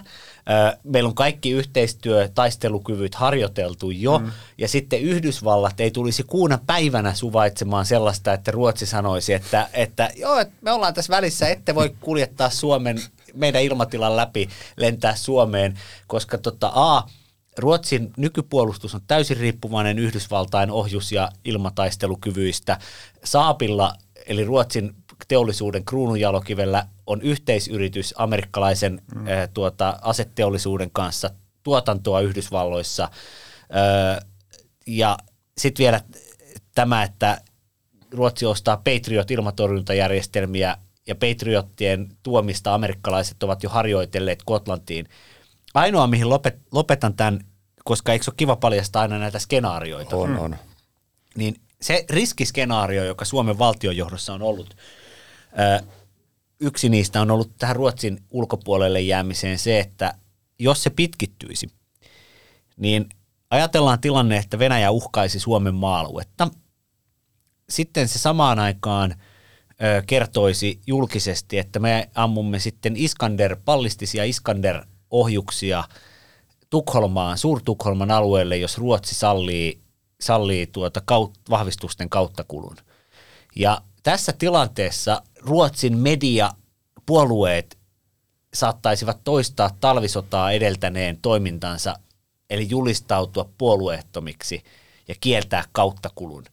[0.85, 4.33] Meillä on kaikki yhteistyö, taistelukyvyt harjoiteltu jo, mm.
[4.59, 10.39] ja sitten Yhdysvallat ei tulisi kuuna päivänä suvaitsemaan sellaista, että Ruotsi sanoisi, että, että joo,
[10.39, 13.01] että me ollaan tässä välissä, ette voi kuljettaa Suomen,
[13.35, 17.03] meidän ilmatilan läpi, lentää Suomeen, koska tota, A,
[17.59, 22.79] Ruotsin nykypuolustus on täysin riippuvainen Yhdysvaltain ohjus- ja ilmataistelukyvyistä.
[23.25, 23.95] Saapilla,
[24.27, 24.95] eli Ruotsin
[25.29, 29.27] teollisuuden kruununjalokivellä, on yhteisyritys amerikkalaisen mm.
[29.27, 31.31] äh, tuota, aseteollisuuden kanssa
[31.63, 33.09] tuotantoa Yhdysvalloissa.
[33.71, 34.21] Ö,
[34.87, 35.19] ja
[35.59, 36.01] sitten vielä
[36.75, 37.41] tämä, että
[38.11, 45.09] Ruotsi ostaa Patriot-ilmatorjuntajärjestelmiä ja Patriottien tuomista amerikkalaiset ovat jo harjoitelleet Gotlantiin–
[45.75, 47.41] Ainoa, mihin lopet, lopetan tämän,
[47.85, 50.17] koska eikö ole kiva paljastaa aina näitä skenaarioita?
[50.17, 50.57] On, on.
[51.37, 54.77] Niin se riskiskenaario, joka Suomen valtionjohdossa on ollut,
[56.63, 60.15] yksi niistä on ollut tähän Ruotsin ulkopuolelle jäämiseen se, että
[60.59, 61.71] jos se pitkittyisi,
[62.77, 63.09] niin
[63.51, 66.49] ajatellaan tilanne, että Venäjä uhkaisi Suomen maa-aluetta.
[67.71, 69.15] Sitten se samaan aikaan
[70.07, 75.85] kertoisi julkisesti, että me ammumme sitten Iskander, pallistisia Iskander ohjuksia
[76.71, 79.83] Tukholmaan, Suur-Tukholman alueelle, jos Ruotsi sallii,
[80.21, 82.77] sallii tuota kaut, vahvistusten kauttakulun.
[83.57, 86.51] Ja tässä tilanteessa Ruotsin media
[87.07, 87.79] puolueet
[88.55, 91.95] saattaisivat toistaa talvisotaa edeltäneen toimintansa,
[92.51, 94.63] eli julistautua puolueettomiksi
[95.09, 96.45] ja kieltää kauttakulun.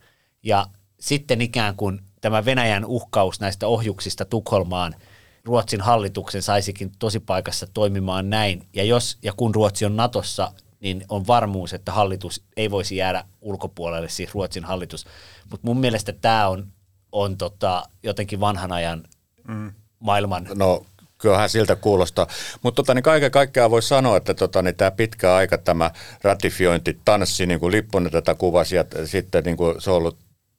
[0.44, 0.68] Ja
[1.00, 4.96] sitten ikään kuin tämä Venäjän uhkaus näistä ohjuksista Tukholmaan–
[5.46, 6.92] Ruotsin hallituksen saisikin
[7.26, 8.68] paikassa toimimaan näin.
[8.74, 13.24] Ja jos ja kun Ruotsi on Natossa, niin on varmuus, että hallitus ei voisi jäädä
[13.42, 15.06] ulkopuolelle, siis Ruotsin hallitus.
[15.52, 16.68] Mutta mun mielestä tämä on,
[17.12, 19.04] on tota, jotenkin vanhan ajan
[19.48, 19.72] mm.
[20.00, 20.48] maailman...
[20.56, 20.86] No
[21.18, 22.28] kyllähän siltä kuulostaa.
[22.64, 25.92] Mutta tota, niin kaiken kaikkiaan voi sanoa, että tota, niin tämä pitkä aika, tämä
[26.22, 30.18] ratifiointitanssi, niin kuin Lipponen tätä kuvasi, ja sitten niin kuin se on ollut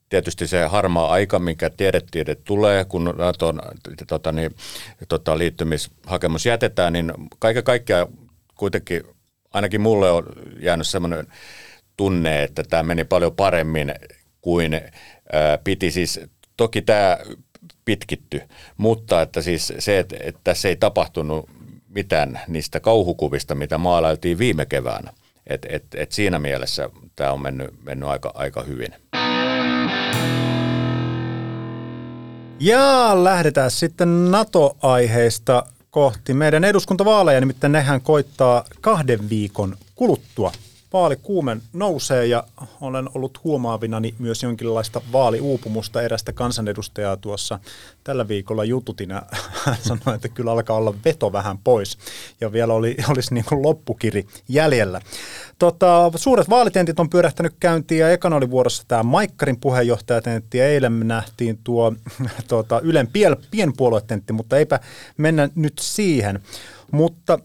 [0.09, 3.61] tietysti se harmaa aika, mikä tiedettiin, että tulee, kun Naton
[4.07, 4.55] tota, niin,
[5.07, 8.07] tota, liittymishakemus jätetään, niin kaiken kaikkiaan
[8.55, 9.03] kuitenkin
[9.53, 10.25] ainakin mulle on
[10.59, 11.27] jäänyt sellainen
[11.97, 13.93] tunne, että tämä meni paljon paremmin
[14.41, 15.91] kuin ää, piti.
[15.91, 16.19] Siis
[16.61, 17.17] toki tämä
[17.85, 18.41] pitkitty,
[18.77, 21.49] mutta että siis se, että, että tässä ei tapahtunut
[21.89, 25.13] mitään niistä kauhukuvista, mitä maalailtiin viime keväänä.
[25.47, 28.93] Et, et, et siinä mielessä tämä on mennyt, mennyt aika, aika hyvin.
[32.59, 40.51] Ja lähdetään sitten NATO-aiheista kohti meidän eduskuntavaaleja, nimittäin nehän koittaa kahden viikon kuluttua.
[40.93, 42.43] Vaalikuumen nousee ja
[42.81, 47.59] olen ollut huomaavinani myös jonkinlaista vaaliuupumusta erästä kansanedustajaa tuossa
[48.03, 49.21] tällä viikolla jututina.
[49.65, 51.97] Hän sanoi, että kyllä alkaa olla veto vähän pois
[52.41, 55.01] ja vielä oli, olisi niin kuin loppukiri jäljellä.
[55.59, 60.93] Tota, suuret vaalitentit on pyörähtänyt käyntiin ja ekana oli vuorossa tämä Maikkarin puheenjohtajatentti ja eilen
[60.93, 61.93] me nähtiin tuo
[62.47, 63.09] tota, Ylen
[63.51, 64.79] pienpuoluetentti, mutta eipä
[65.17, 66.39] mennä nyt siihen.
[66.91, 67.39] Mutta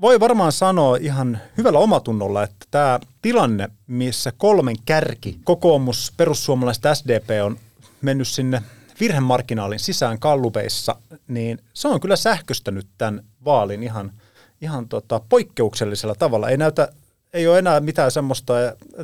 [0.00, 7.30] voi varmaan sanoa ihan hyvällä omatunnolla, että tämä tilanne, missä kolmen kärki, kokoomus, perussuomalaiset, SDP
[7.44, 7.58] on
[8.02, 8.62] mennyt sinne
[9.00, 10.96] virhemarginaalin sisään kallupeissa,
[11.28, 14.12] niin se on kyllä sähköstänyt tämän vaalin ihan,
[14.60, 16.48] ihan tota poikkeuksellisella tavalla.
[16.48, 16.88] Ei näytä
[17.32, 18.52] ei ole enää mitään semmoista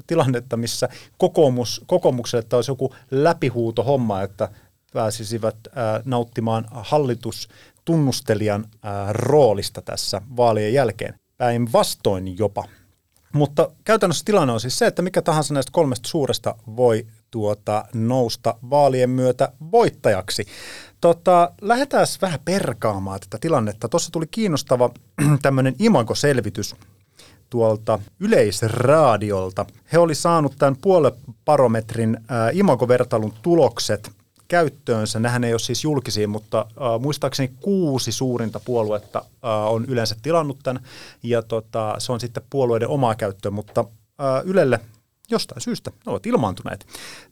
[0.07, 4.49] tilannetta, missä kokoomus, kokoomukselle että olisi joku läpihuuto homma, että
[4.93, 6.67] pääsisivät ää, nauttimaan
[7.87, 11.15] hallitustunnustelijan ää, roolista tässä vaalien jälkeen.
[11.37, 12.65] Päinvastoin jopa.
[13.33, 18.55] Mutta käytännössä tilanne on siis se, että mikä tahansa näistä kolmesta suuresta voi tuota, nousta
[18.71, 20.47] vaalien myötä voittajaksi.
[21.01, 23.89] Tota, lähdetään vähän perkaamaan tätä tilannetta.
[23.89, 24.91] Tuossa tuli kiinnostava
[25.43, 26.75] tämmöinen imagoselvitys
[27.51, 29.67] tuolta Yleisradiolta.
[29.93, 34.11] He oli saanut tämän puoleparometrin äh, imagovertailun tulokset
[34.49, 35.21] käyttöönsä.
[35.21, 40.59] Nähän ei ole siis julkisia, mutta äh, muistaakseni kuusi suurinta puoluetta äh, on yleensä tilannut
[40.63, 40.83] tämän,
[41.23, 43.81] ja tota, se on sitten puolueiden omaa käyttöön, mutta
[44.21, 44.81] äh, Ylelle
[45.31, 46.87] jostain syystä ne ovat ilmaantuneet.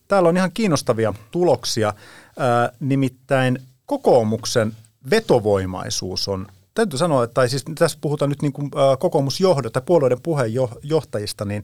[0.09, 4.77] Täällä on ihan kiinnostavia tuloksia, äh, nimittäin kokoomuksen
[5.11, 9.83] vetovoimaisuus on täytyy sanoa, että tai siis tässä puhutaan nyt niin kuin, ä, kokoomusjohdo tai
[9.87, 11.63] puolueiden puheenjohtajista, niin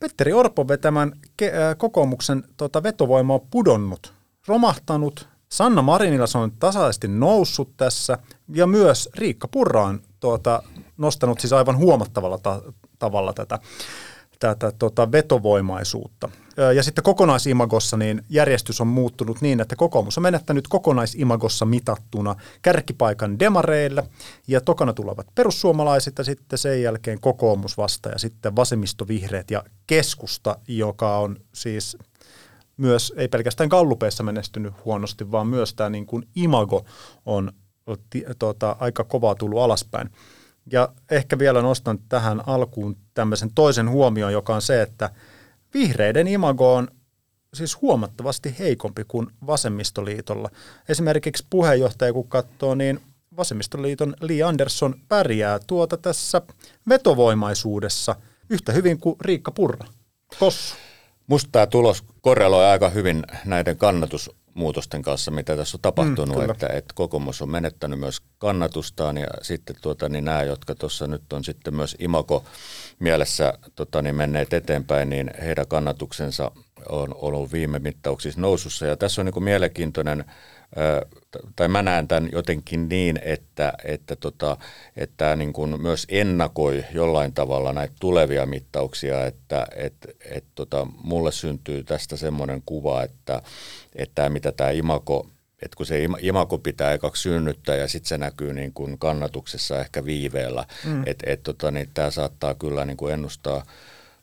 [0.00, 1.12] Petteri Orpo vetämän
[1.78, 4.12] kokoomuksen tota, vetovoima on pudonnut,
[4.48, 5.28] romahtanut.
[5.48, 8.18] Sanna Marinilla se on tasaisesti noussut tässä
[8.54, 10.62] ja myös Riikka Purra on tuota,
[10.96, 12.62] nostanut siis aivan huomattavalla ta-
[12.98, 13.58] tavalla tätä,
[14.38, 16.28] tätä tota, vetovoimaisuutta.
[16.76, 23.38] ja sitten kokonaisimagossa niin järjestys on muuttunut niin, että kokoomus on menettänyt kokonaisimagossa mitattuna kärkipaikan
[23.38, 24.04] demareille
[24.46, 30.58] ja tokana tulevat perussuomalaiset ja sitten sen jälkeen kokoomus vasta ja sitten vasemmistovihreät ja keskusta,
[30.68, 31.96] joka on siis
[32.78, 36.84] myös ei pelkästään gallupeissa menestynyt huonosti, vaan myös tämä niin kuin imago
[37.26, 37.52] on
[38.38, 40.10] tuota, aika kovaa tullut alaspäin.
[40.72, 45.10] Ja ehkä vielä nostan tähän alkuun tämmöisen toisen huomioon, joka on se, että
[45.74, 46.88] vihreiden imago on
[47.54, 50.50] siis huomattavasti heikompi kuin vasemmistoliitolla.
[50.88, 53.00] Esimerkiksi puheenjohtaja, kun katsoo, niin
[53.36, 56.42] vasemmistoliiton Li Andersson pärjää tuota tässä
[56.88, 58.16] vetovoimaisuudessa
[58.50, 59.86] yhtä hyvin kuin Riikka Purra.
[60.38, 60.74] Kossu.
[61.28, 66.66] Musta tämä tulos korreloi aika hyvin näiden kannatusmuutosten kanssa, mitä tässä on tapahtunut, mm, että,
[66.66, 71.44] että kokoomus on menettänyt myös kannatustaan ja sitten tuota, niin nämä, jotka tuossa nyt on
[71.44, 72.44] sitten myös imako
[72.98, 76.50] mielessä tota, niin menneet eteenpäin, niin heidän kannatuksensa
[76.88, 78.86] on ollut viime mittauksissa nousussa.
[78.86, 80.24] Ja tässä on niin kuin mielenkiintoinen
[81.56, 84.56] tai mä näen tämän jotenkin niin, että, että, tota,
[84.96, 89.94] että niin kuin myös ennakoi jollain tavalla näitä tulevia mittauksia, että et,
[90.30, 93.42] et, tota, mulle syntyy tästä semmoinen kuva, että,
[93.94, 95.26] että mitä tämä imako,
[95.62, 100.04] että kun se imako pitää ekaksi synnyttää ja sitten se näkyy niin kuin kannatuksessa ehkä
[100.04, 101.02] viiveellä, mm.
[101.06, 103.66] että et, tota, niin tämä saattaa kyllä niin kuin ennustaa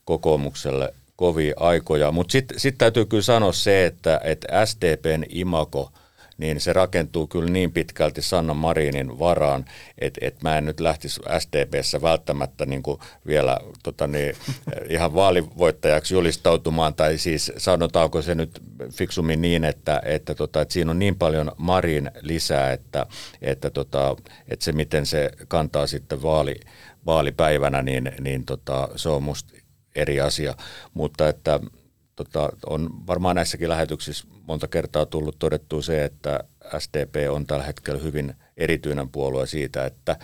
[0.05, 5.91] kokoomukselle kovia aikoja, mutta sitten sit täytyy kyllä sanoa se, että, että SDPn imako–
[6.37, 9.65] niin se rakentuu kyllä niin pitkälti Sanna Marinin varaan,
[9.97, 14.35] että et mä en nyt lähtisi SDPssä välttämättä niin kuin vielä tota niin,
[14.89, 18.61] ihan vaalivoittajaksi julistautumaan, tai siis sanotaanko se nyt
[18.93, 23.05] fiksummin niin, että, että, tota, että siinä on niin paljon Marin lisää, että,
[23.41, 24.15] että, tota,
[24.47, 26.55] että se miten se kantaa sitten vaali,
[27.05, 29.53] vaalipäivänä, niin, niin tota, se on musta
[29.95, 30.53] eri asia,
[30.93, 31.59] mutta että
[32.15, 36.39] tota, on varmaan näissäkin lähetyksissä monta kertaa tullut todettua se, että
[36.79, 40.17] SDP on tällä hetkellä hyvin erityinen puolue siitä, että,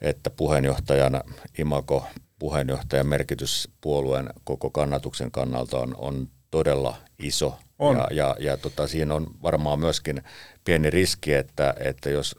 [0.00, 1.20] että puheenjohtajana
[1.58, 2.06] imako
[2.38, 7.58] puheenjohtajan merkitys puolueen koko kannatuksen kannalta on, on todella iso.
[7.82, 7.96] On.
[7.96, 10.22] Ja, ja, ja tota, siinä on varmaan myöskin
[10.64, 12.36] pieni riski, että, että jos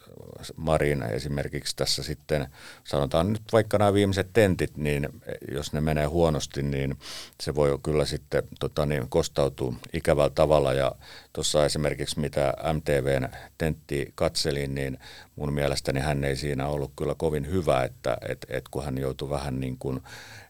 [0.56, 2.48] Marin esimerkiksi tässä sitten,
[2.84, 5.10] sanotaan nyt vaikka nämä viimeiset tentit, niin
[5.52, 6.98] jos ne menee huonosti, niin
[7.42, 10.74] se voi kyllä sitten tota, niin, kostautua ikävällä tavalla.
[10.74, 10.92] Ja
[11.34, 15.00] tuossa esimerkiksi mitä MTVn tentti katselin, niin
[15.36, 19.30] mun mielestäni hän ei siinä ollut kyllä kovin hyvä, että et, et kun hän joutui
[19.30, 20.02] vähän niin kuin,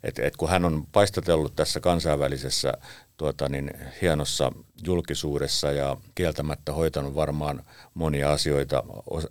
[0.03, 2.73] että et kun hän on paistatellut tässä kansainvälisessä
[3.17, 3.71] tuota, niin,
[4.02, 4.52] hienossa
[4.86, 8.84] julkisuudessa ja kieltämättä hoitanut varmaan monia asioita,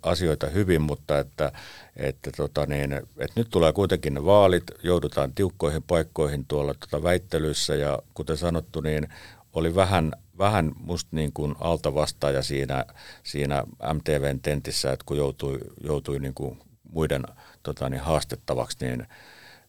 [0.03, 1.51] asioita hyvin, mutta että,
[1.95, 7.75] että, tota niin, että nyt tulee kuitenkin ne vaalit, joudutaan tiukkoihin paikkoihin tuolla tota väittelyissä
[7.75, 9.07] ja kuten sanottu, niin
[9.53, 12.85] oli vähän, vähän musta niin kuin altavastaaja siinä,
[13.23, 16.59] siinä MTVn tentissä, että kun joutui, joutui niin kuin
[16.91, 17.23] muiden
[17.63, 19.07] tota niin, haastettavaksi, niin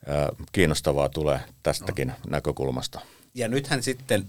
[0.07, 2.15] ää, kiinnostavaa tulee tästäkin no.
[2.29, 3.01] näkökulmasta.
[3.35, 4.29] Ja nythän sitten,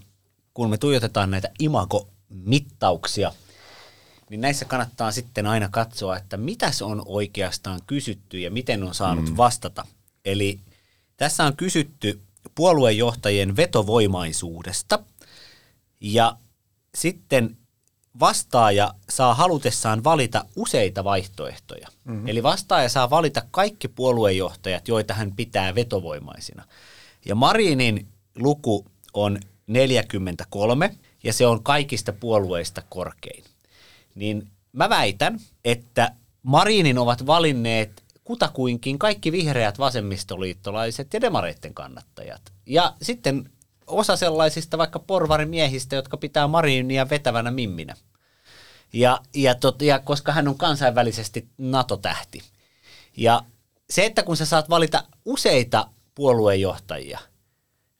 [0.53, 3.33] kun me tuijotetaan näitä imago-mittauksia,
[4.29, 8.93] niin näissä kannattaa sitten aina katsoa, että mitä se on oikeastaan kysytty ja miten on
[8.93, 9.37] saanut mm.
[9.37, 9.87] vastata.
[10.25, 10.59] Eli
[11.17, 12.21] tässä on kysytty
[12.55, 14.99] puoluejohtajien vetovoimaisuudesta
[16.01, 16.37] ja
[16.95, 17.57] sitten
[18.19, 21.87] vastaaja saa halutessaan valita useita vaihtoehtoja.
[22.03, 22.27] Mm-hmm.
[22.27, 26.65] Eli vastaaja saa valita kaikki puoluejohtajat, joita hän pitää vetovoimaisina.
[27.25, 33.43] Ja Marinin luku on 43 ja se on kaikista puolueista korkein.
[34.15, 36.11] Niin mä väitän, että
[36.43, 42.41] Marinin ovat valinneet kutakuinkin kaikki vihreät vasemmistoliittolaiset ja demareitten kannattajat.
[42.65, 43.49] Ja sitten
[43.87, 47.95] osa sellaisista vaikka porvarimiehistä, jotka pitää Marinia vetävänä mimminä.
[48.93, 52.41] Ja, ja, tot, ja koska hän on kansainvälisesti NATO-tähti.
[53.17, 53.43] Ja
[53.89, 57.19] se, että kun sä saat valita useita puoluejohtajia,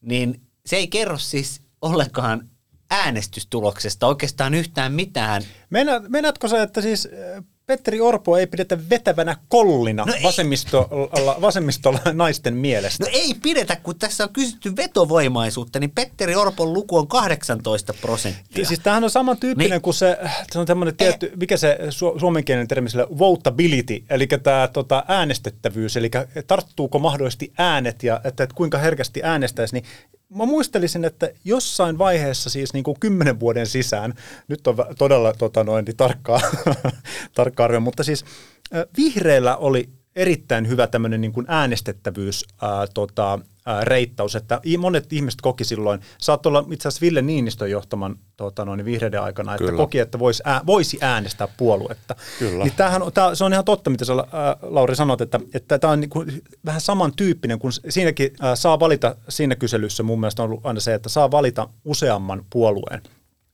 [0.02, 2.50] niin se ei kerro siis ollenkaan
[2.92, 5.42] äänestystuloksesta oikeastaan yhtään mitään.
[6.10, 7.08] Meinaatko sä, että siis
[7.66, 13.04] Petteri Orpo ei pidetä vetävänä kollina no vasemmistolla, vasemmistolla naisten mielestä.
[13.04, 18.66] No ei pidetä, kun tässä on kysytty vetovoimaisuutta, niin Petteri Orpon luku on 18 prosenttia.
[18.66, 20.18] Siis tämähän on samantyyppinen niin, kuin se,
[20.52, 25.04] se on tämmöinen tietty, eh, mikä se su, suomenkielinen termi sille, votability, eli tämä tota,
[25.08, 26.10] äänestettävyys, eli
[26.48, 29.86] tarttuuko mahdollisesti äänet ja että, että kuinka herkästi äänestäisi, niin
[30.36, 34.14] mä muistelisin, että jossain vaiheessa siis niin kuin kymmenen vuoden sisään,
[34.48, 36.42] nyt on todella tota noin, niin tarkkaa,
[37.36, 38.26] tarkkaa arvio, mutta siis
[38.98, 43.40] vihreillä oli erittäin hyvä tämmöinen niin kuin äänestettävyys ää, tota,
[43.82, 48.86] reittaus, että monet ihmiset koki silloin, saat olla itse asiassa Ville Niinistön johtaman tota noin,
[48.86, 49.78] vihreiden aikana, että Kyllä.
[49.78, 52.16] koki, että voisi, ää, voisi äänestää puoluetta.
[52.40, 52.64] Kyllä.
[52.64, 55.80] Niin tämähän, on- tää, se on ihan totta, mitä sä ää, Lauri sanot, että, että
[55.80, 56.26] tämä on niinku
[56.66, 60.94] vähän samantyyppinen, kun siinäkin ää, saa valita, siinä kyselyssä mun mielestä on ollut aina se,
[60.94, 63.02] että saa valita useamman puolueen.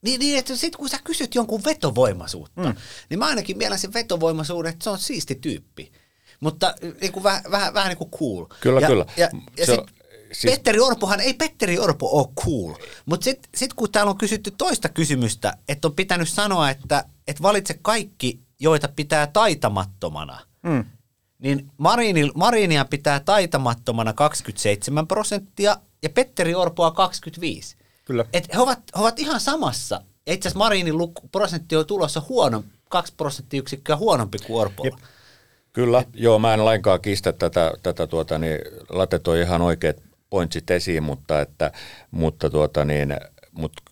[0.02, 2.74] Niin, niin että sitten kun sä kysyt jonkun vetovoimaisuutta, mm.
[3.10, 5.92] niin mä ainakin mielen sen vetovoimaisuuden, että se on siisti tyyppi.
[6.40, 8.44] Mutta niin kuin vähän, vähän, vähän niin kuin cool.
[8.60, 9.04] Kyllä, ja, kyllä.
[9.16, 9.86] Ja, ja Se sit on-
[10.32, 12.74] siis- Petteri Orpohan, ei Petteri Orpo ole cool.
[13.06, 17.42] Mutta sitten sit kun täällä on kysytty toista kysymystä, että on pitänyt sanoa, että et
[17.42, 20.40] valitse kaikki, joita pitää taitamattomana.
[20.62, 20.84] Mm.
[21.38, 27.76] Niin Marinil, Marinia pitää taitamattomana 27 prosenttia ja Petteri Orpoa 25.
[28.04, 28.24] Kyllä.
[28.32, 30.02] Et he, ovat, he ovat ihan samassa.
[30.26, 34.96] Ja Itse asiassa Marinin luku, prosentti on tulossa huono, kaksi prosenttiyksikköä huonompi kuin Orpolla.
[34.96, 35.04] Jep.
[35.72, 38.58] Kyllä, joo, mä en lainkaan kiistä tätä, tätä tuota, niin,
[38.88, 39.96] Late toi ihan oikeat
[40.32, 41.72] pointsit esiin, mutta, että,
[42.10, 43.16] mutta tuota, niin,
[43.52, 43.82] mutta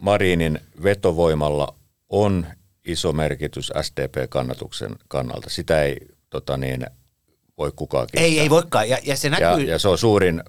[0.00, 1.74] Marinin vetovoimalla
[2.08, 2.46] on
[2.84, 5.50] iso merkitys SDP-kannatuksen kannalta.
[5.50, 5.96] Sitä ei
[6.30, 6.86] tota, niin,
[7.58, 8.24] voi kukaan kiistää.
[8.24, 8.88] Ei, ei voikaan.
[8.88, 10.42] Ja, ja se näkyy, ja, ja se on suurin,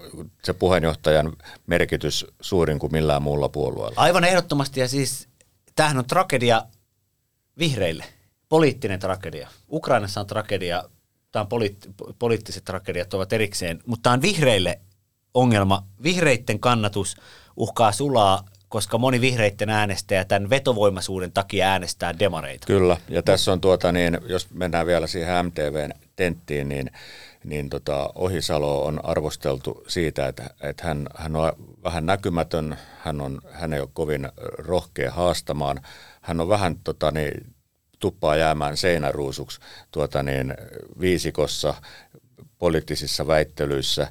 [0.43, 1.33] se puheenjohtajan
[1.67, 4.01] merkitys suurin kuin millään muulla puolueella.
[4.01, 4.79] aivan ehdottomasti.
[4.79, 5.27] Ja siis
[5.75, 6.63] tämähän on tragedia
[7.59, 8.05] vihreille.
[8.49, 9.49] Poliittinen tragedia.
[9.71, 10.83] Ukrainassa on tragedia,
[11.31, 14.79] tämä on poliitt- poliittiset tragediat ovat erikseen, mutta tämä on vihreille
[15.33, 15.83] ongelma.
[16.03, 17.15] Vihreitten kannatus
[17.55, 22.67] uhkaa sulaa, koska moni vihreitten äänestäjä tämän vetovoimaisuuden takia äänestää demareita.
[22.67, 26.91] Kyllä, ja tässä on tuota niin, jos mennään vielä siihen MTVn tenttiin, niin,
[27.43, 31.53] niin tota, Ohisalo on arvosteltu siitä, että, että hän, hän on
[31.83, 35.81] vähän näkymätön, hän, on, hän ei ole kovin rohkea haastamaan,
[36.21, 37.53] hän on vähän tota, niin,
[37.99, 39.59] tuppaa jäämään seinäruusuksi
[39.91, 40.53] tuota, niin,
[40.99, 41.73] viisikossa
[42.57, 44.07] poliittisissa väittelyissä.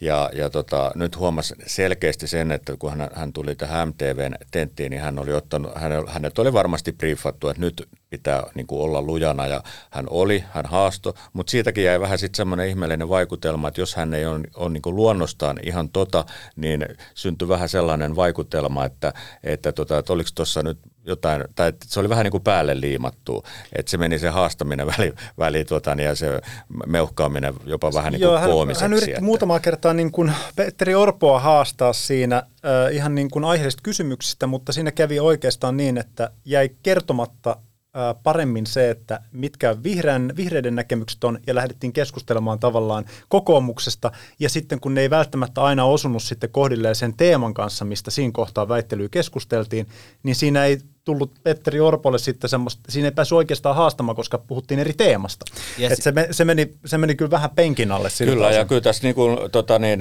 [0.00, 4.90] Ja, ja tota, nyt huomasi selkeästi sen, että kun hän, hän tuli tähän MTVn tenttiin,
[4.90, 9.02] niin hän oli ottanut, hänet, hänet oli varmasti briefattu, että nyt pitää niin kuin olla
[9.02, 9.46] lujana.
[9.46, 13.96] Ja hän oli, hän haasto, mutta siitäkin jäi vähän sitten semmoinen ihmeellinen vaikutelma, että jos
[13.96, 16.24] hän ei ole, ole niin kuin luonnostaan ihan tota,
[16.56, 22.00] niin syntyi vähän sellainen vaikutelma, että, että, tota, että oliko tuossa nyt jotain, tai se
[22.00, 26.06] oli vähän niin kuin päälle liimattu, että se meni se haastaminen väli, väli tota, niin
[26.06, 26.40] ja se
[26.86, 28.84] meuhkaaminen jopa vähän niin kuin Joo, hän, koomiseksi.
[28.84, 33.44] hän yritti että- muutamaa kertaa niin kuin Petteri Orpoa haastaa siinä äh, ihan niin kuin
[33.44, 37.50] aiheellisista kysymyksistä, mutta siinä kävi oikeastaan niin, että jäi kertomatta
[37.96, 44.48] äh, paremmin se, että mitkä vihreän, vihreiden näkemykset on, ja lähdettiin keskustelemaan tavallaan kokoomuksesta, ja
[44.48, 48.68] sitten kun ne ei välttämättä aina osunut sitten kohdilleen sen teeman kanssa, mistä siinä kohtaa
[48.68, 49.86] väittelyä keskusteltiin,
[50.22, 54.80] niin siinä ei tullut Petteri Orpolle sitten semmoista, siinä ei päässyt oikeastaan haastamaan, koska puhuttiin
[54.80, 55.44] eri teemasta.
[55.78, 58.68] Ja Et se, me, se, meni, se meni kyllä vähän penkin alle Kyllä, ja osin.
[58.68, 60.00] kyllä tässä niin kuin, tota niin,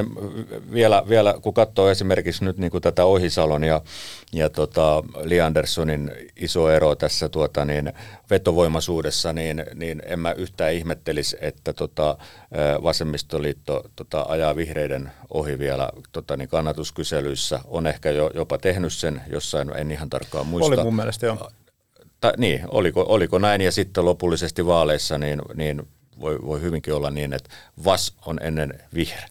[0.74, 3.82] vielä, vielä, kun katsoo esimerkiksi nyt niin kuin tätä Ohisalon ja,
[4.34, 7.94] ja tota Li Anderssonin iso ero tässä tuota niin,
[8.30, 12.18] vetovoimaisuudessa, niin, niin en mä yhtään ihmettelisi, että tota,
[12.84, 17.60] vasemmistoliitto tota, ajaa vihreiden ohi vielä tota niin, kannatuskyselyissä.
[17.66, 20.68] On ehkä jo, jopa tehnyt sen jossain, en ihan tarkkaan muista.
[20.68, 21.52] Oli mun mielestä joo.
[22.22, 25.88] Tai, niin, oliko, oliko näin ja sitten lopullisesti vaaleissa niin, niin
[26.20, 27.50] voi, voi hyvinkin olla niin, että
[27.86, 29.30] VAS on ennen vihreä.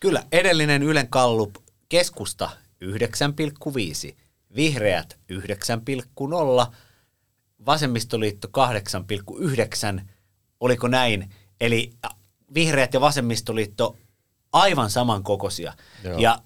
[0.00, 1.56] Kyllä, edellinen Ylen kallup,
[1.88, 2.50] keskusta
[4.10, 4.16] 9,5,
[4.56, 6.72] vihreät 9,0,
[7.66, 8.48] vasemmistoliitto
[9.98, 10.00] 8,9,
[10.60, 11.30] oliko näin?
[11.60, 12.16] Eli äh,
[12.54, 13.96] vihreät ja vasemmistoliitto
[14.52, 15.72] aivan samankokoisia.
[16.04, 16.18] Joo.
[16.18, 16.38] Ja,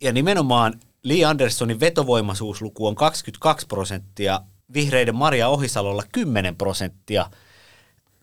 [0.00, 4.40] ja nimenomaan Li Anderssonin vetovoimaisuusluku on 22 prosenttia,
[4.74, 7.30] vihreiden Maria Ohisalolla 10 prosenttia,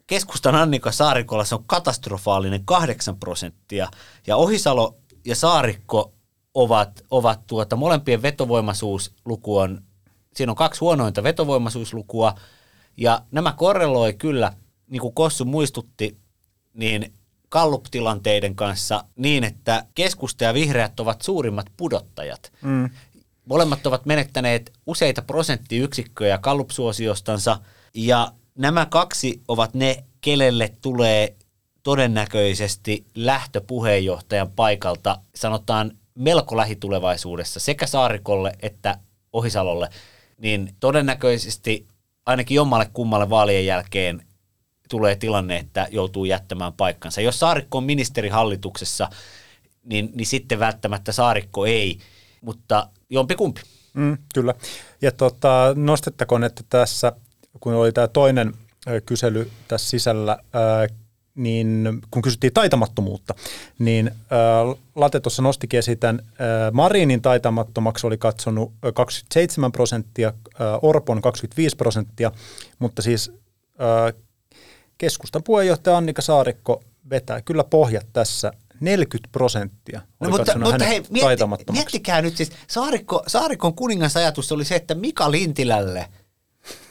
[0.09, 3.87] Keskustan Annika Saarikolla se on katastrofaalinen 8 prosenttia.
[4.27, 6.13] Ja Ohisalo ja Saarikko
[6.53, 9.81] ovat, ovat tuota, molempien vetovoimaisuusluku on,
[10.35, 12.35] siinä on kaksi huonointa vetovoimaisuuslukua.
[12.97, 14.53] Ja nämä korreloi kyllä,
[14.87, 16.17] niin kuin Kossu muistutti,
[16.73, 17.13] niin
[17.49, 22.51] kalluptilanteiden kanssa niin, että keskusta ja vihreät ovat suurimmat pudottajat.
[22.61, 22.89] Mm.
[23.45, 27.59] Molemmat ovat menettäneet useita prosenttiyksikköjä kallupsuosiostansa
[27.93, 31.35] ja nämä kaksi ovat ne, kelelle tulee
[31.83, 38.99] todennäköisesti lähtöpuheenjohtajan paikalta, sanotaan melko lähitulevaisuudessa sekä Saarikolle että
[39.33, 39.89] Ohisalolle,
[40.37, 41.87] niin todennäköisesti
[42.25, 44.25] ainakin jommalle kummalle vaalien jälkeen
[44.89, 47.21] tulee tilanne, että joutuu jättämään paikkansa.
[47.21, 49.09] Jos Saarikko on ministerihallituksessa,
[49.83, 51.99] niin, niin sitten välttämättä Saarikko ei,
[52.41, 53.61] mutta jompikumpi.
[53.93, 54.53] Mm, kyllä.
[55.01, 57.11] Ja tota, nostettakoon, että tässä,
[57.59, 58.53] kun oli tämä toinen
[59.05, 60.37] kysely tässä sisällä,
[61.35, 63.33] niin kun kysyttiin taitamattomuutta,
[63.79, 64.11] niin
[64.95, 66.15] Late tuossa nostikin äh,
[66.71, 70.33] Marinin taitamattomaksi oli katsonut 27 prosenttia,
[70.81, 72.31] Orpon 25 prosenttia,
[72.79, 73.31] mutta siis
[74.99, 81.71] keskustan puheenjohtaja Annika Saarikko vetää kyllä pohjat tässä 40 prosenttia No, mutta, mutta hei, mietti,
[81.71, 86.07] miettikää nyt siis, Saarikko, Saarikon kuningasajatus oli se, että Mika Lintilälle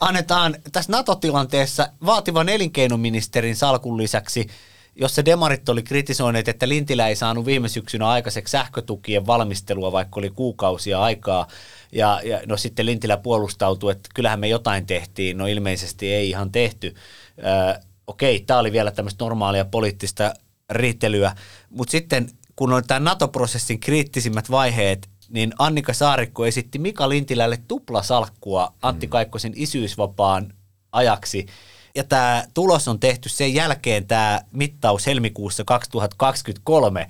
[0.01, 4.47] annetaan tässä NATO-tilanteessa vaativan elinkeinoministerin salkun lisäksi,
[4.95, 10.31] jossa demarit oli kritisoineet, että Lintilä ei saanut viime syksynä aikaiseksi sähkötukien valmistelua, vaikka oli
[10.31, 11.47] kuukausia aikaa.
[11.93, 16.53] Ja, ja no sitten Lintilä puolustautui, että kyllähän me jotain tehtiin, no ilmeisesti ei ihan
[16.53, 16.95] tehty.
[17.39, 20.35] Ö, okei, tämä oli vielä tämmöistä normaalia poliittista
[20.71, 21.35] riittelyä,
[21.71, 28.73] mutta sitten kun on tämä NATO-prosessin kriittisimmät vaiheet, niin Annika Saarikko esitti Mika Lintilälle tuplasalkkua
[28.83, 30.53] Antti Kaikkosen isyysvapaan
[30.93, 31.47] ajaksi.
[31.95, 37.09] Ja tämä tulos on tehty sen jälkeen, tämä mittaus helmikuussa 2023,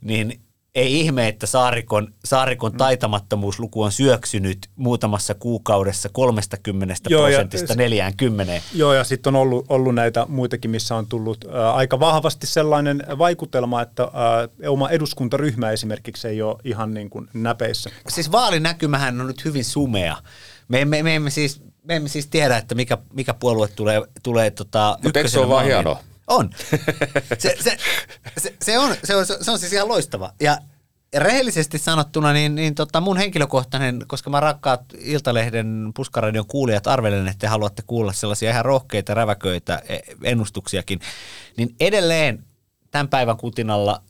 [0.00, 0.40] niin
[0.74, 7.76] ei ihme, että Saarikon, Saarikon taitamattomuusluku on syöksynyt muutamassa kuukaudessa 30 Joo, ja prosentista se-
[7.76, 8.62] 40.
[8.74, 13.04] Joo, ja sitten on ollut, ollut näitä muitakin, missä on tullut ää, aika vahvasti sellainen
[13.18, 17.90] vaikutelma, että ää, oma eduskuntaryhmä esimerkiksi ei ole ihan niin kuin näpeissä.
[18.08, 20.16] Siis vaalinäkymähän on nyt hyvin sumea.
[20.68, 24.50] Me emme, me emme, siis, me emme siis tiedä, että mikä, mikä puolue tulee, tulee
[24.50, 26.00] tota, Mut eikö se ole vaan hienoa?
[26.26, 26.50] On.
[27.38, 27.76] Se, se,
[28.38, 30.32] se, se, on, se, on, se on siis ihan loistava.
[30.40, 30.58] Ja
[31.16, 37.38] rehellisesti sanottuna, niin, niin tota mun henkilökohtainen, koska mä rakkaat Iltalehden Puskaradion kuulijat arvelen, että
[37.38, 41.00] te haluatte kuulla sellaisia ihan rohkeita, räväköitä e- ennustuksiakin,
[41.56, 42.44] niin edelleen
[42.90, 44.02] tämän päivän kutinalla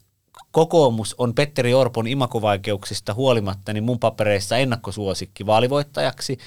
[0.51, 6.39] kokoomus on Petteri Orpon imakovaikeuksista huolimatta niin mun papereissa ennakkosuosikki vaalivoittajaksi.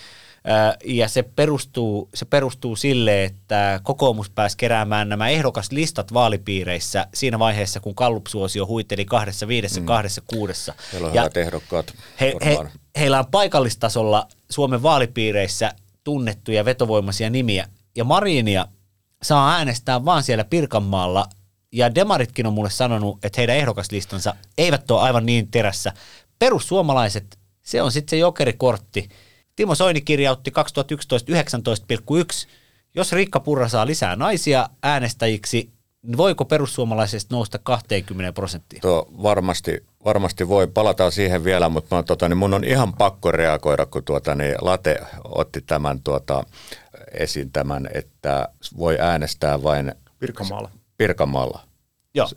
[0.86, 7.80] Ja se perustuu, se perustuu sille, että kokoomus pääsi keräämään nämä ehdokaslistat vaalipiireissä siinä vaiheessa,
[7.80, 9.86] kun Kallup-suosio huiteli kahdessa viidessä, mm.
[9.86, 10.74] kahdessa kuudessa.
[10.92, 11.94] Siellä on Ja hyvät ehdokkaat.
[12.22, 12.58] he, he,
[13.00, 15.72] heillä on paikallistasolla Suomen vaalipiireissä
[16.04, 17.68] tunnettuja vetovoimaisia nimiä.
[17.96, 18.68] Ja Marinia
[19.24, 21.30] saa äänestää vaan siellä Pirkanmaalla.
[21.72, 25.94] Ja Demaritkin on mulle sanonut, että heidän ehdokaslistansa eivät ole aivan niin terässä.
[26.40, 29.10] Perussuomalaiset, se on sitten se jokerikortti.
[29.58, 32.48] Timo Soini kirjautti 2011 19,1.
[32.96, 35.70] Jos Riikka Purra saa lisää naisia äänestäjiksi,
[36.04, 38.82] niin voiko perussuomalaisesta nousta 20 prosenttiin?
[38.82, 40.68] Tuo varmasti, varmasti voi.
[40.68, 44.56] Palataan siihen vielä, mutta mä, tota, niin mun on ihan pakko reagoida, kun tuota, niin
[44.62, 46.44] Late otti tämän tuota,
[47.12, 48.48] esiin tämän, että
[48.78, 50.72] voi äänestää vain Pirkanmaalla.
[50.98, 51.60] Pirkanmaalla.
[52.14, 52.30] Joo.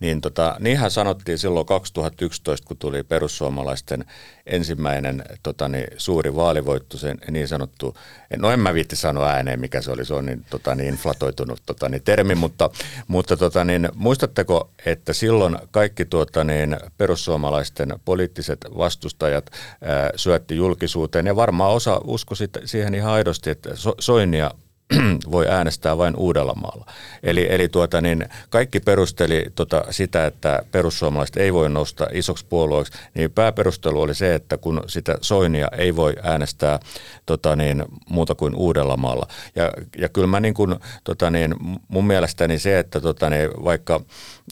[0.00, 4.04] Niin tota, niinhän sanottiin silloin 2011, kun tuli perussuomalaisten
[4.46, 7.94] ensimmäinen tota, niin, suuri vaalivoitto, sen niin sanottu,
[8.36, 11.62] no en mä viitti sanoa ääneen, mikä se oli, se on niin, tota, niin inflatoitunut
[11.66, 12.70] tota, niin, termi, mutta,
[13.08, 19.50] mutta tota, niin, muistatteko, että silloin kaikki tuota, niin, perussuomalaisten poliittiset vastustajat
[19.82, 24.50] ää, syötti julkisuuteen ja varmaan osa uskoi siihen ihan aidosti, että so, Soinia
[25.32, 26.86] voi äänestää vain Uudellamaalla.
[27.22, 32.92] Eli, eli tuota, niin kaikki perusteli tota, sitä, että perussuomalaiset ei voi nousta isoksi puolueeksi,
[33.14, 36.78] niin pääperustelu oli se, että kun sitä Soinia ei voi äänestää
[37.26, 39.26] tota, niin, muuta kuin Uudellamaalla.
[39.56, 41.54] Ja, ja kyllä mä niin kuin, tota, niin,
[41.88, 44.00] mun mielestäni se, että tota, niin, vaikka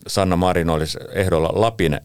[0.07, 2.01] Sanna Marin olisi ehdolla Lapin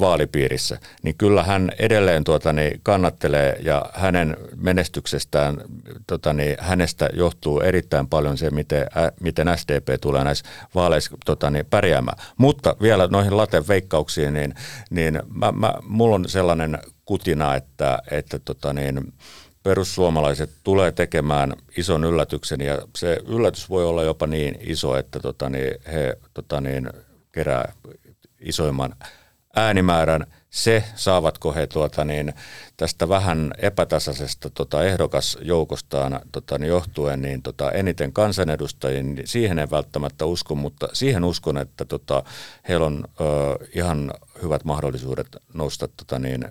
[0.00, 5.60] vaalipiirissä, niin kyllä hän edelleen tuota, niin kannattelee ja hänen menestyksestään,
[6.06, 10.44] tota, niin hänestä johtuu erittäin paljon se, miten, ä, miten SDP tulee näissä
[10.74, 12.18] vaaleissa tota, niin pärjäämään.
[12.36, 14.54] Mutta vielä noihin laten veikkauksiin, niin,
[14.90, 19.12] niin mä, mä, mulla on sellainen kutina, että, että tota, niin,
[19.62, 25.48] perussuomalaiset tulee tekemään ison yllätyksen ja se yllätys voi olla jopa niin iso, että tota,
[25.48, 26.90] niin, he tota, niin,
[27.32, 27.72] kerää
[28.40, 28.94] isoimman
[29.58, 30.26] äänimäärän.
[30.50, 32.34] Se, saavatko he tuota, niin,
[32.76, 39.70] tästä vähän epätasaisesta tota, ehdokasjoukostaan tota, niin johtuen niin, tota, eniten kansanedustajia, niin siihen en
[39.70, 42.22] välttämättä usko, mutta siihen uskon, että tota,
[42.68, 43.24] heillä on ö,
[43.74, 46.44] ihan hyvät mahdollisuudet nousta tota, niin,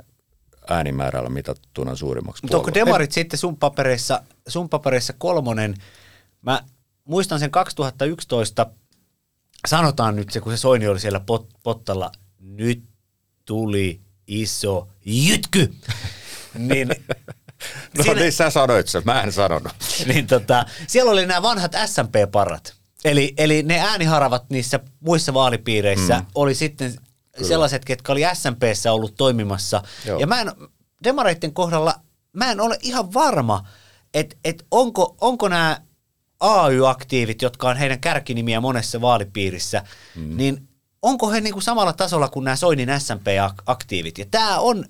[0.70, 5.74] äänimäärällä mitattuna suurimmaksi Mutta onko demarit sitten sun papereissa, sun papereissa kolmonen?
[6.42, 6.64] Mä
[7.06, 8.66] muistan sen 2011,
[9.68, 12.84] sanotaan nyt se, kun se Soini oli siellä pot, pottalla, nyt
[13.48, 15.74] tuli iso jytky.
[16.58, 16.88] niin,
[17.98, 19.74] No siinä- niin sä sanoit sen, mä en sanonut.
[20.14, 22.74] niin tota, siellä oli nämä vanhat SMP-parat.
[23.06, 26.26] Eli, eli ne ääniharavat niissä muissa vaalipiireissä mm.
[26.36, 27.48] oli sitten Kyllä.
[27.48, 29.84] sellaiset, ketkä oli SMPssä ollut toimimassa.
[30.06, 30.20] Joo.
[30.20, 30.52] Ja mä en,
[31.04, 31.96] demareiden kohdalla
[32.34, 33.68] mä en ole ihan varma,
[34.14, 35.82] että et onko, onko nämä
[36.40, 39.84] AY-aktiivit, jotka on heidän kärkinimiä monessa vaalipiirissä,
[40.16, 40.38] mm.
[40.38, 40.67] niin
[41.02, 44.18] onko he niin kuin samalla tasolla kuin nämä Soinin SMP-aktiivit?
[44.18, 44.86] Ja tämä on,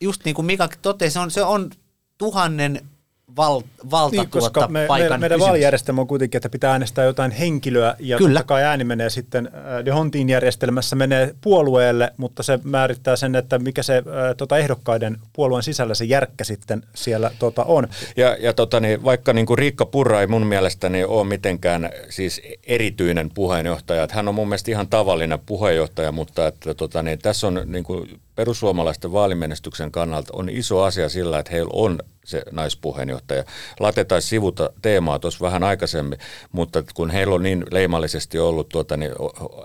[0.00, 1.70] just niin kuin Mika totesi, se on, se on
[2.18, 2.88] tuhannen
[3.36, 7.30] val, valta niin, koska tuota me, paikan meidän vaalijärjestelmä on kuitenkin, että pitää äänestää jotain
[7.30, 8.40] henkilöä ja Kyllä.
[8.40, 13.34] totta kai ääni menee sitten, äh, De Hontin järjestelmässä menee puolueelle, mutta se määrittää sen,
[13.34, 14.04] että mikä se äh,
[14.36, 17.88] tota, ehdokkaiden puolueen sisällä se järkkä sitten siellä tota, on.
[18.16, 22.42] Ja, ja tota, niin, vaikka niin kuin Riikka Purra ei mun mielestäni ole mitenkään siis
[22.66, 27.46] erityinen puheenjohtaja, että hän on mun mielestä ihan tavallinen puheenjohtaja, mutta että, tota, niin, tässä
[27.46, 31.98] on niin kuin perussuomalaisten vaalimenestyksen kannalta on iso asia sillä, että heillä on
[32.28, 33.44] se naispuheenjohtaja.
[33.80, 36.18] Late taisi sivuta teemaa tuossa vähän aikaisemmin,
[36.52, 39.12] mutta kun heillä on niin leimallisesti ollut tuota, niin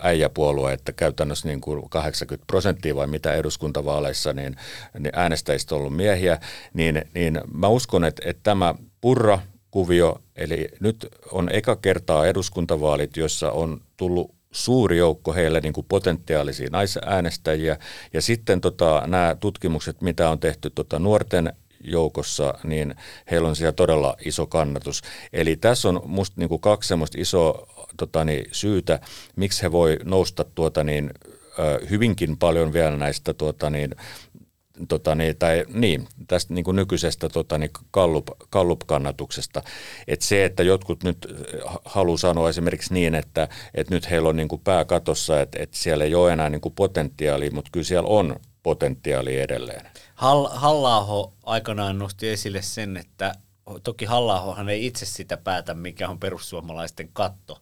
[0.01, 4.55] äijäpuolue, että käytännössä niin kuin 80 prosenttia vai mitä eduskuntavaaleissa, niin,
[4.99, 6.39] niin äänestäjistä on ollut miehiä,
[6.74, 9.39] niin, niin mä uskon, että, että tämä purra
[9.72, 15.86] kuvio, eli nyt on eka kertaa eduskuntavaalit, jossa on tullut suuri joukko heille niin kuin
[15.89, 17.78] potentiaalisia naisäänestäjiä.
[18.14, 21.53] Ja sitten tota, nämä tutkimukset, mitä on tehty tota, nuorten
[21.84, 22.95] joukossa, niin
[23.31, 25.01] heillä on siellä todella iso kannatus.
[25.34, 27.67] Eli tässä on musta niin kuin kaksi semmoista isoa
[27.97, 28.99] tota, niin, syytä,
[29.36, 31.11] miksi he voi nousta tuota, niin,
[31.89, 33.95] hyvinkin paljon vielä näistä tuota, niin,
[34.88, 39.63] tota, niin, tai, niin, tästä niin kuin nykyisestä tota, niin kallup, kallup-kannatuksesta.
[40.07, 41.27] Et se, että jotkut nyt
[41.86, 45.77] haluaa sanoa esimerkiksi niin, että, että nyt heillä on niin kuin pää katossa, että, että
[45.77, 49.92] siellä ei ole enää niin kuin potentiaalia, mutta kyllä siellä on potentiaali edelleen.
[50.16, 53.36] Hall- halla aikanaan nosti esille sen, että
[53.84, 57.61] toki halla ei itse sitä päätä, mikä on perussuomalaisten katto,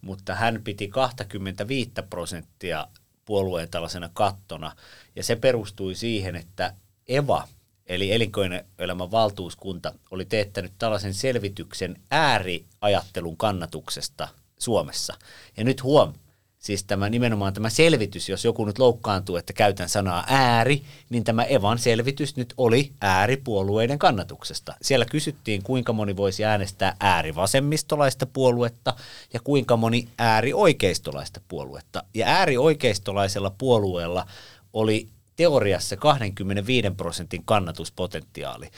[0.00, 2.86] mutta hän piti 25 prosenttia
[3.24, 4.76] puolueen tällaisena kattona,
[5.16, 6.74] ja se perustui siihen, että
[7.08, 7.48] EVA,
[7.86, 14.28] eli elinkeinoelämän valtuuskunta, oli teettänyt tällaisen selvityksen ääriajattelun kannatuksesta
[14.58, 15.14] Suomessa.
[15.56, 16.12] Ja nyt huom,
[16.60, 21.44] siis tämä nimenomaan tämä selvitys, jos joku nyt loukkaantuu, että käytän sanaa ääri, niin tämä
[21.44, 24.74] Evan selvitys nyt oli ääripuolueiden kannatuksesta.
[24.82, 28.94] Siellä kysyttiin, kuinka moni voisi äänestää äärivasemmistolaista puoluetta
[29.32, 32.02] ja kuinka moni äärioikeistolaista puoluetta.
[32.14, 34.26] Ja äärioikeistolaisella puolueella
[34.72, 38.70] oli teoriassa 25 prosentin kannatuspotentiaali.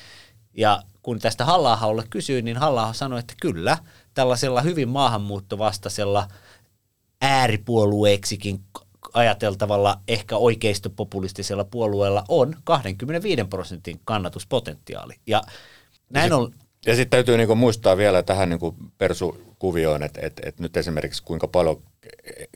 [0.55, 3.79] Ja kun tästä halla kysyin, niin halla sanoi, että kyllä,
[4.15, 6.29] tällaisella hyvin maahanmuuttovastaisella–
[7.23, 8.61] ääripuolueeksikin
[9.13, 15.15] ajateltavalla ehkä oikeistopopulistisella puolueella on 25 prosentin kannatuspotentiaali.
[15.27, 15.43] Ja
[16.11, 16.55] näin on...
[16.87, 21.49] Ja sitten täytyy niinku muistaa vielä tähän niinku persukuvioon, että et, et nyt esimerkiksi kuinka
[21.49, 21.83] paljon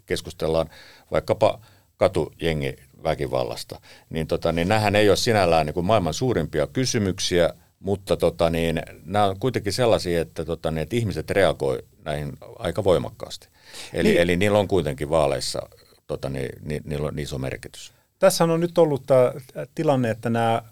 [0.06, 0.70] keskustellaan
[1.10, 1.60] vaikkapa
[1.96, 7.50] katujengi väkivallasta, niin, tota, niin nämähän ei ole sinällään niin maailman suurimpia kysymyksiä,
[7.80, 12.84] mutta tota, niin, nämä on kuitenkin sellaisia, että, tota, niin, että ihmiset reagoi näihin aika
[12.84, 13.48] voimakkaasti.
[13.92, 14.20] Eli, niin.
[14.20, 15.68] eli niillä on kuitenkin vaaleissa,
[16.06, 17.92] tota, niin, ni, niillä on iso merkitys.
[18.18, 19.32] Tässä on nyt ollut tämä
[19.74, 20.62] tilanne, että nämä,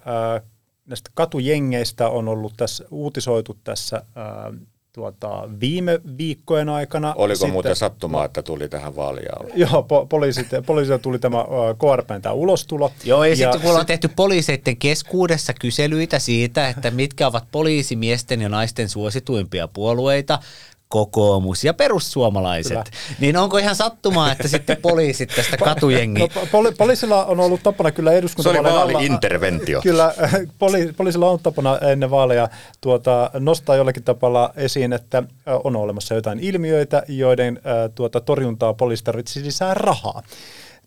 [0.86, 4.02] näistä katujengeistä on ollut tässä uutisoitu tässä
[4.94, 7.14] tuota, viime viikkojen aikana.
[7.16, 9.46] Oliko Sitten, muuten sattumaa, että tuli tähän vaaliaan?
[9.54, 11.44] Joo, po- poliisit, poliisilta tuli tämä
[11.78, 12.92] KRPn tämä ulostulo.
[13.04, 18.40] Joo, ja, ja sitten kun ollaan tehty poliiseiden keskuudessa kyselyitä siitä, että mitkä ovat poliisimiesten
[18.40, 20.38] ja naisten suosituimpia puolueita,
[20.94, 22.72] kokoomus ja perussuomalaiset.
[22.72, 23.16] Kyllä.
[23.20, 26.20] Niin onko ihan sattumaa, että sitten poliisit tästä katujengi...
[26.20, 29.80] No, poli- poliisilla on ollut tapana kyllä eduskuntavaalien Se oli vaali-interventio.
[29.82, 30.14] Kyllä,
[30.62, 32.48] poli- poliisilla on tapana ennen vaaleja
[32.80, 35.22] tuota, nostaa jollakin tapalla esiin, että
[35.64, 37.60] on olemassa jotain ilmiöitä, joiden
[37.94, 40.22] tuota, torjuntaa poliisi tarvitsisi lisää rahaa.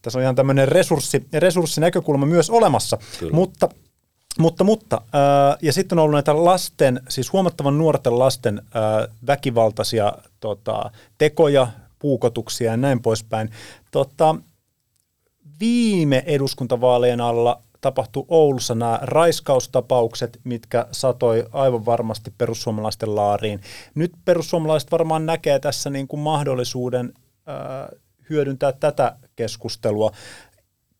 [0.01, 3.33] Tässä on ihan tämmöinen resurssi, resurssinäkökulma myös olemassa, Kyllä.
[3.33, 3.69] mutta
[4.39, 10.13] mutta, mutta äh, ja sitten on ollut näitä lasten, siis huomattavan nuorten lasten äh, väkivaltaisia
[10.39, 11.67] tota, tekoja,
[11.99, 13.49] puukotuksia ja näin poispäin.
[13.91, 14.35] Tota,
[15.59, 23.61] viime eduskuntavaalien alla tapahtui Oulussa nämä raiskaustapaukset, mitkä satoi aivan varmasti perussuomalaisten laariin.
[23.95, 30.11] Nyt perussuomalaiset varmaan näkee tässä niin kuin mahdollisuuden äh, hyödyntää tätä keskustelua.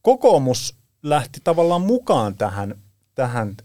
[0.02, 2.76] Kokoomus lähti tavallaan mukaan tähän
[3.18, 3.56] tähän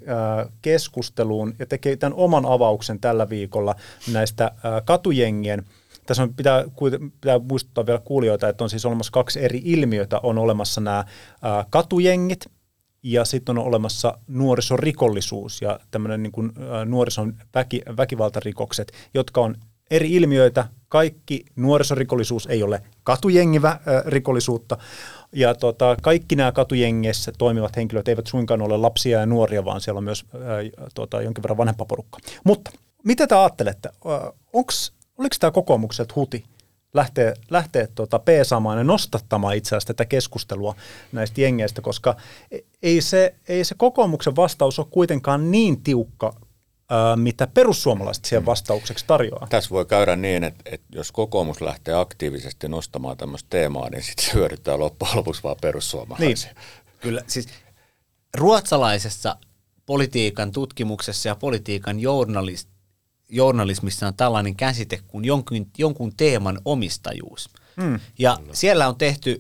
[0.63, 3.75] keskusteluun ja tekee tämän oman avauksen tällä viikolla
[4.13, 4.53] näistä
[4.85, 5.65] katujengien
[6.07, 6.65] tässä on, pitää,
[7.21, 10.21] pitää muistuttaa vielä kuulijoita, että on siis olemassa kaksi eri ilmiötä.
[10.23, 11.05] On olemassa nämä
[11.71, 12.47] katujengit
[13.03, 16.53] ja sitten on olemassa nuorisorikollisuus ja tämmöinen niin kuin,
[16.85, 19.57] nuorison väki, väkivaltarikokset, jotka on
[19.93, 20.69] eri ilmiöitä.
[20.89, 24.79] Kaikki nuorisorikollisuus ei ole katujengivä rikollisuutta,
[25.33, 29.99] ja tota, kaikki nämä katujengeissä toimivat henkilöt eivät suinkaan ole lapsia ja nuoria, vaan siellä
[29.99, 30.41] on myös ää,
[30.95, 32.19] tota, jonkin verran vanhempa porukka.
[32.45, 32.71] Mutta
[33.05, 33.89] mitä te ajattelette?
[34.53, 34.73] Onko
[35.19, 36.45] oliko tämä kokoomukset huti
[36.95, 40.75] lähteä, lähteä tuota peesaamaan ja nostattamaan itse asiassa tätä keskustelua
[41.13, 42.17] näistä jengeistä, koska
[42.83, 46.35] ei se, ei se kokoomuksen vastaus ole kuitenkaan niin tiukka
[47.17, 49.47] mitä perussuomalaiset siihen vastaukseksi tarjoaa.
[49.51, 54.25] Tässä voi käydä niin, että, että jos kokoomus lähtee aktiivisesti nostamaan tämmöistä teemaa, niin sitten
[54.25, 56.53] se hyödyttää loppujen lopuksi vaan perussuomalaisia.
[56.53, 56.63] Niin.
[57.01, 57.49] Kyllä, siis
[58.37, 59.37] ruotsalaisessa
[59.87, 62.69] politiikan tutkimuksessa ja politiikan journalist,
[63.29, 67.51] journalismissa on tällainen käsite kuin jonkun, jonkun teeman omistajuus.
[67.83, 68.01] Hmm.
[68.19, 68.55] Ja Kyllä.
[68.55, 69.39] siellä on tehty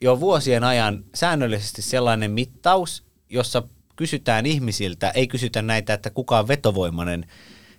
[0.00, 3.62] jo vuosien ajan säännöllisesti sellainen mittaus, jossa
[4.00, 7.26] kysytään ihmisiltä, ei kysytä näitä, että kuka on vetovoimainen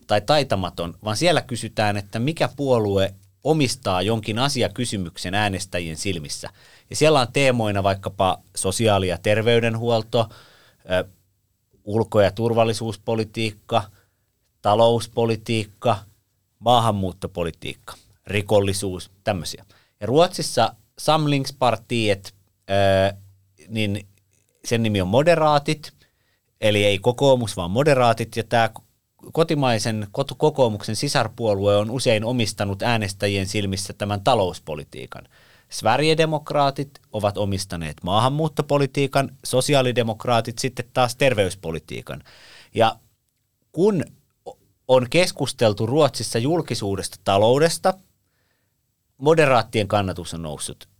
[0.07, 3.13] tai taitamaton, vaan siellä kysytään, että mikä puolue
[3.43, 6.49] omistaa jonkin asiakysymyksen äänestäjien silmissä.
[6.89, 10.29] Ja siellä on teemoina vaikkapa sosiaali- ja terveydenhuolto,
[11.83, 13.83] ulko- ja turvallisuuspolitiikka,
[14.61, 15.97] talouspolitiikka,
[16.59, 17.93] maahanmuuttopolitiikka,
[18.27, 19.65] rikollisuus, tämmöisiä.
[19.99, 22.35] Ja Ruotsissa Samlingspartiet,
[23.67, 24.07] niin
[24.65, 26.00] sen nimi on Moderaatit,
[26.61, 28.69] eli ei kokoomus, vaan moderaatit, ja tämä
[29.31, 30.07] kotimaisen
[30.37, 35.27] kokoomuksen sisarpuolue on usein omistanut äänestäjien silmissä tämän talouspolitiikan.
[35.69, 42.23] Sverigedemokraatit ovat omistaneet maahanmuuttopolitiikan, sosiaalidemokraatit sitten taas terveyspolitiikan.
[42.75, 42.95] Ja
[43.71, 44.03] kun
[44.87, 47.93] on keskusteltu Ruotsissa julkisuudesta taloudesta,
[49.17, 50.90] moderaattien kannatus on noussut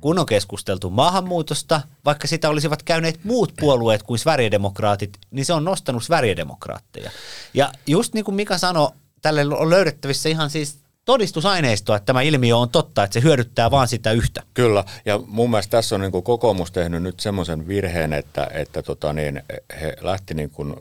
[0.00, 5.64] kun on keskusteltu maahanmuutosta, vaikka sitä olisivat käyneet muut puolueet kuin Sverigedemokraatit, niin se on
[5.64, 7.10] nostanut Sverigedemokraatteja.
[7.54, 8.90] Ja just niin kuin Mika sanoi,
[9.22, 13.88] tälle on löydettävissä ihan siis todistusaineistoa, että tämä ilmiö on totta, että se hyödyttää vaan
[13.88, 14.42] sitä yhtä.
[14.54, 18.82] Kyllä, ja mun mielestä tässä on niin kuin kokoomus tehnyt nyt semmoisen virheen, että, että
[18.82, 19.42] tota niin,
[19.80, 20.74] he lähti niin kuin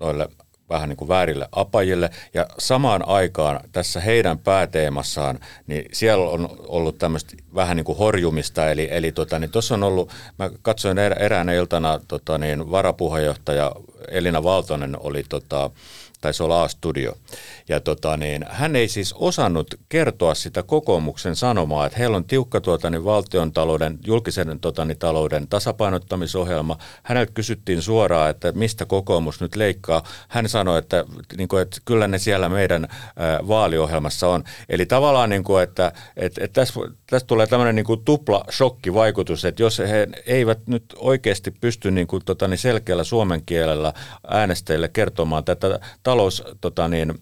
[0.00, 0.28] noille
[0.70, 2.10] vähän niin kuin väärille apajille.
[2.34, 8.70] Ja samaan aikaan tässä heidän pääteemassaan, niin siellä on ollut tämmöistä vähän niin kuin horjumista.
[8.70, 13.72] Eli, eli tota, niin on ollut, mä katsoin eräänä iltana tota, niin varapuheenjohtaja
[14.08, 15.70] Elina Valtonen oli tota,
[16.26, 17.14] taisi olla A-studio.
[17.68, 22.60] Ja tota, niin, hän ei siis osannut kertoa sitä kokoomuksen sanomaa, että heillä on tiukka
[22.60, 26.78] tuota, niin valtion talouden, julkisen tuota, niin, talouden tasapainottamisohjelma.
[27.02, 30.02] Häneltä kysyttiin suoraan, että mistä kokoomus nyt leikkaa.
[30.28, 31.04] Hän sanoi, että,
[31.36, 34.44] niin kuin, että kyllä ne siellä meidän ää, vaaliohjelmassa on.
[34.68, 39.44] Eli tavallaan, niin kuin, että, että, että tässä, tässä tulee tämmöinen niin kuin tupla shokkivaikutus,
[39.44, 43.92] että jos he eivät nyt oikeasti pysty niin kuin, tota, niin selkeällä suomen kielellä
[44.28, 45.80] äänestäjille kertomaan tätä
[46.16, 47.14] talous tota niin,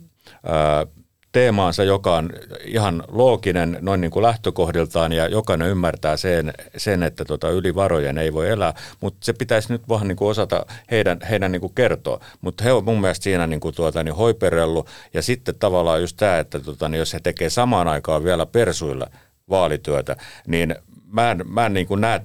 [0.46, 0.86] ää,
[1.32, 2.30] teemaansa, joka on
[2.64, 8.18] ihan looginen noin niin kuin lähtökohdiltaan ja jokainen ymmärtää sen, sen että tota yli varojen
[8.18, 11.74] ei voi elää, mutta se pitäisi nyt vähän niin kuin osata heidän, heidän niin kuin
[11.74, 12.20] kertoa.
[12.40, 16.16] Mutta he on mun mielestä siinä niin kuin tuota, niin hoiperellut ja sitten tavallaan just
[16.16, 19.06] tämä, että tota, niin jos he tekee samaan aikaan vielä persuilla
[19.50, 20.16] vaalityötä,
[20.46, 20.74] niin
[21.06, 22.20] mä en, mä en niin kuin näe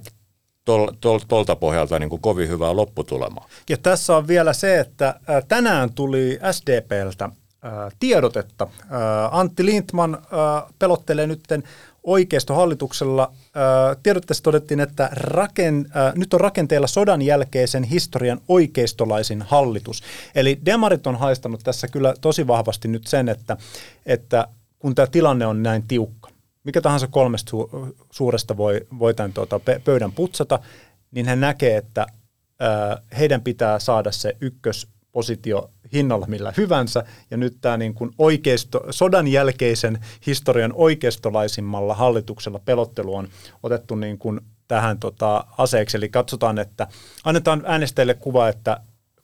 [0.64, 3.48] tol, tol, tolta pohjalta niin kuin kovin hyvää lopputulemaa.
[3.68, 7.30] Ja tässä on vielä se, että tänään tuli SDPltä
[8.00, 8.68] tiedotetta.
[9.30, 10.18] Antti Lindman
[10.78, 11.62] pelottelee nytten
[12.02, 13.32] oikeistohallituksella.
[14.02, 20.02] Tiedotteessa todettiin, että raken, nyt on rakenteella sodan jälkeisen historian oikeistolaisin hallitus.
[20.34, 23.56] Eli demarit on haistanut tässä kyllä tosi vahvasti nyt sen, että,
[24.06, 24.46] että
[24.78, 26.19] kun tämä tilanne on näin tiukka,
[26.64, 30.58] mikä tahansa kolmesta su- suuresta voi, voi tämän tuota, pöydän putsata,
[31.10, 32.06] niin hän näkee, että
[32.60, 38.80] ää, heidän pitää saada se ykköspositio hinnalla millä hyvänsä, ja nyt tämä niin kuin oikeisto,
[38.90, 43.28] sodan jälkeisen historian oikeistolaisimmalla hallituksella pelottelu on
[43.62, 46.86] otettu niin kuin tähän tota, aseeksi, eli katsotaan, että
[47.24, 48.80] annetaan äänestäjille kuva, että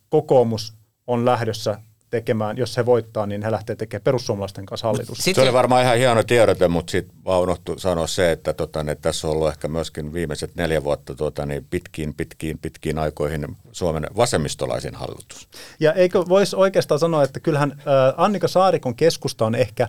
[0.09, 0.75] kokoomus
[1.07, 1.81] on lähdössä
[2.11, 5.19] tekemään, jos he voittaa, niin he lähtee tekemään perussuomalaisten kanssa hallitus.
[5.19, 8.95] Se oli varmaan ihan hieno tiedote, mutta sitten vaan unohtu sanoa se, että, tota, että
[8.97, 14.07] tässä on ollut ehkä myöskin viimeiset neljä vuotta tota, niin pitkiin, pitkiin, pitkiin aikoihin Suomen
[14.17, 15.49] vasemmistolaisin hallitus.
[15.81, 19.89] Ja eikö voisi oikeastaan sanoa, että kyllähän äh, Annika Saarikon keskusta on ehkä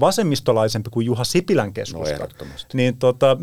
[0.00, 2.18] vasemmistolaisempi kuin Juha Sipilän keskusta.
[2.18, 2.28] No
[2.72, 3.36] niin tota,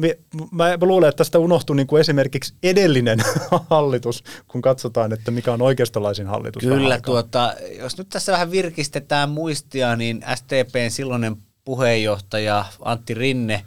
[0.51, 3.19] mä, mä luulen, että tästä unohtui niin kuin esimerkiksi edellinen
[3.69, 6.63] hallitus, kun katsotaan, että mikä on oikeistolaisin hallitus.
[6.63, 11.35] Kyllä, tuota, jos nyt tässä vähän virkistetään muistia, niin STPn silloinen
[11.65, 13.65] puheenjohtaja Antti Rinne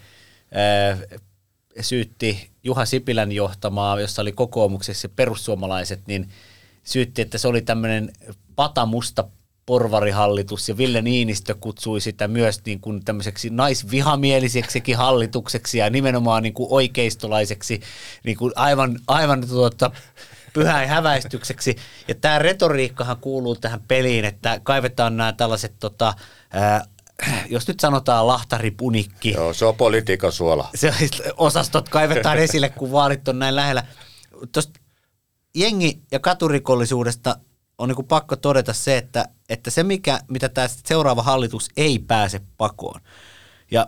[0.53, 0.99] ää,
[1.81, 6.29] syytti Juha Sipilän johtamaa, jossa oli kokoomuksessa perussuomalaiset, niin
[6.85, 8.13] syytti, että se oli tämmöinen
[8.57, 9.25] patamusta
[9.67, 16.55] porvarihallitus ja Ville Niinistö kutsui sitä myös niin kuin tämmöiseksi naisvihamieliseksikin hallitukseksi ja nimenomaan niin
[16.55, 17.81] kuin oikeistolaiseksi
[18.25, 19.91] niin kuin aivan, aivan tuota,
[20.53, 21.77] pyhän häväistykseksi.
[22.09, 26.15] Ja tämä retoriikkahan kuuluu tähän peliin, että kaivetaan nämä tällaiset tota,
[26.51, 26.85] ää,
[27.49, 30.69] jos nyt sanotaan lahtaripunikki, Joo, se on politiikan suola.
[30.75, 30.93] se
[31.37, 33.85] osastot kaivetaan esille, kun vaalit on näin lähellä.
[34.53, 34.81] Tuosta
[35.55, 37.37] jengi- ja katurikollisuudesta
[37.79, 42.41] on niin pakko todeta se, että, että se, mikä, mitä tämä seuraava hallitus ei pääse
[42.59, 43.01] pakoon.
[43.71, 43.87] Ja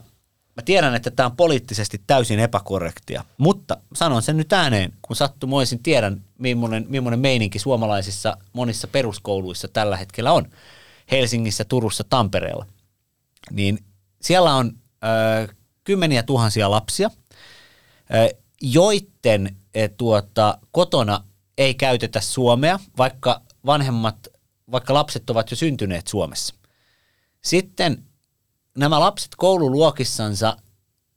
[0.56, 5.82] mä tiedän, että tämä on poliittisesti täysin epäkorrektia, mutta sanon sen nyt ääneen, kun sattumoisin
[5.82, 10.50] tiedän, millainen, millainen meininki suomalaisissa monissa peruskouluissa tällä hetkellä on.
[11.10, 12.66] Helsingissä, Turussa, Tampereella.
[13.50, 13.78] Niin
[14.22, 14.72] siellä on
[15.04, 17.10] ö, kymmeniä tuhansia lapsia,
[18.14, 21.24] ö, joiden e, tuota, kotona
[21.58, 24.28] ei käytetä suomea, vaikka vanhemmat,
[24.72, 26.54] vaikka lapset ovat jo syntyneet Suomessa.
[27.44, 28.04] Sitten
[28.78, 30.56] nämä lapset koululuokissansa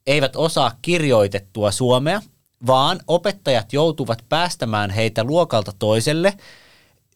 [0.06, 2.22] eivät osaa kirjoitettua suomea,
[2.66, 6.36] vaan opettajat joutuvat päästämään heitä luokalta toiselle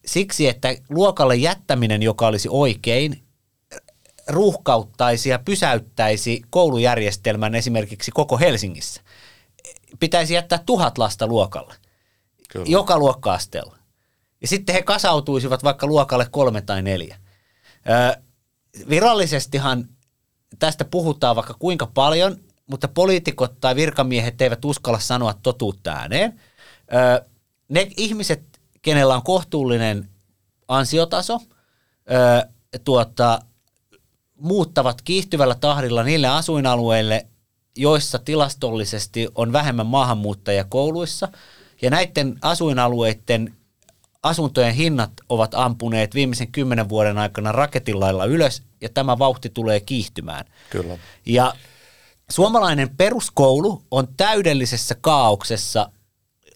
[0.07, 3.23] siksi, että luokalle jättäminen, joka olisi oikein,
[4.29, 9.01] ruuhkauttaisi ja pysäyttäisi koulujärjestelmän esimerkiksi koko Helsingissä.
[10.01, 11.75] Pitäisi jättää tuhat lasta luokalle,
[12.49, 12.67] Kyllä.
[12.69, 13.76] joka luokka-asteella.
[14.41, 17.17] Ja sitten he kasautuisivat vaikka luokalle kolme tai neljä.
[17.89, 18.21] Ö,
[18.89, 19.89] virallisestihan
[20.59, 26.41] tästä puhutaan vaikka kuinka paljon, mutta poliitikot tai virkamiehet eivät uskalla sanoa totuutta ääneen.
[26.95, 27.25] Ö,
[27.69, 30.09] ne ihmiset, kenellä on kohtuullinen
[30.69, 32.49] ansiotaso, ö,
[32.85, 33.41] tuota,
[34.35, 37.27] muuttavat kiihtyvällä tahdilla niille asuinalueille,
[37.77, 41.29] joissa tilastollisesti on vähemmän maahanmuuttajia kouluissa.
[41.83, 43.56] Ja näiden asuinalueiden
[44.29, 50.45] asuntojen hinnat ovat ampuneet viimeisen kymmenen vuoden aikana raketillailla ylös, ja tämä vauhti tulee kiihtymään.
[50.71, 50.99] Kyllä.
[51.27, 51.55] Ja
[52.31, 55.91] suomalainen peruskoulu on täydellisessä kaauksessa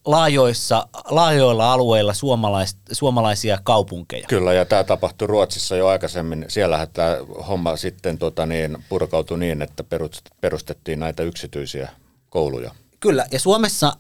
[0.05, 4.27] laajoissa, laajoilla alueilla suomalais, suomalaisia kaupunkeja.
[4.29, 6.45] Kyllä, ja tämä tapahtui Ruotsissa jo aikaisemmin.
[6.49, 7.17] Siellähän tämä
[7.49, 11.89] homma sitten tota niin, purkautui niin, että perust- perustettiin näitä yksityisiä
[12.29, 12.75] kouluja.
[13.01, 13.93] Kyllä, ja Suomessa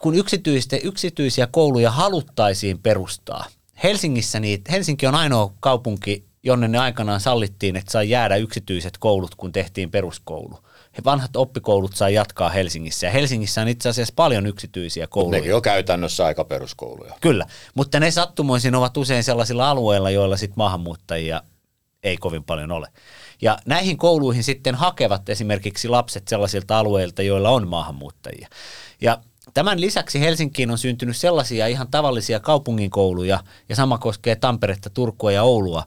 [0.00, 0.14] kun
[0.82, 3.44] yksityisiä kouluja haluttaisiin perustaa,
[3.82, 9.34] Helsingissä niitä, Helsinki on ainoa kaupunki, jonne ne aikanaan sallittiin, että sai jäädä yksityiset koulut,
[9.34, 10.58] kun tehtiin peruskoulu.
[10.98, 15.38] He vanhat oppikoulut sai jatkaa Helsingissä, ja Helsingissä on itse asiassa paljon yksityisiä kouluja.
[15.38, 17.14] nekin on käytännössä aika peruskouluja.
[17.20, 21.42] Kyllä, mutta ne sattumoisin ovat usein sellaisilla alueilla, joilla sit maahanmuuttajia
[22.02, 22.88] ei kovin paljon ole.
[23.42, 28.48] Ja näihin kouluihin sitten hakevat esimerkiksi lapset sellaisilta alueilta, joilla on maahanmuuttajia.
[29.00, 29.18] Ja
[29.54, 35.42] tämän lisäksi Helsinkiin on syntynyt sellaisia ihan tavallisia kaupunginkouluja, ja sama koskee Tamperetta, Turkua ja
[35.42, 35.84] Oulua,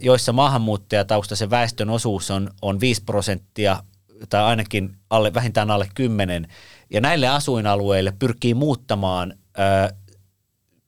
[0.00, 3.82] joissa maahanmuuttajataustaisen väestön osuus on, on 5 prosenttia
[4.28, 6.48] tai ainakin alle, vähintään alle 10,
[6.90, 9.90] ja näille asuinalueille pyrkii muuttamaan ää,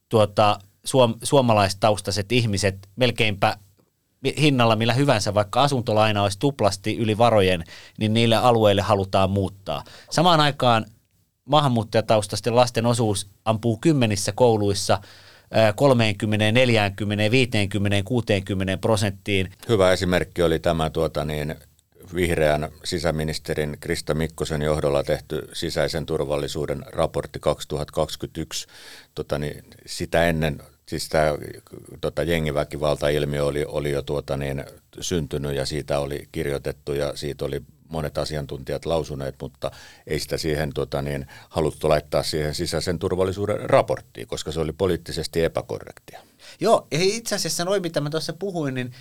[0.09, 3.57] tuota, suom, suomalaistaustaiset ihmiset melkeinpä
[4.40, 7.64] hinnalla millä hyvänsä, vaikka asuntolaina olisi tuplasti yli varojen,
[7.98, 9.84] niin niille alueille halutaan muuttaa.
[10.11, 10.86] Samaan aikaan
[11.45, 14.99] maahanmuuttajataustaisten lasten osuus ampuu kymmenissä kouluissa
[15.74, 19.53] 30, 40, 50, 60 prosenttiin.
[19.68, 21.55] Hyvä esimerkki oli tämä tuota niin,
[22.14, 28.66] vihreän sisäministerin Krista Mikkosen johdolla tehty sisäisen turvallisuuden raportti 2021.
[29.14, 31.34] Tota niin, sitä ennen siis tämä
[32.01, 34.64] tota, jengiväkivalta-ilmiö oli, oli jo tuota niin,
[35.01, 39.70] syntynyt ja siitä oli kirjoitettu ja siitä oli monet asiantuntijat lausuneet, mutta
[40.07, 45.45] ei sitä siihen tota, niin, haluttu laittaa siihen sisäisen turvallisuuden raporttiin, koska se oli poliittisesti
[45.45, 46.20] epäkorrektia.
[46.61, 48.93] Joo, ja itse asiassa noin, mitä mä tuossa puhuin, niin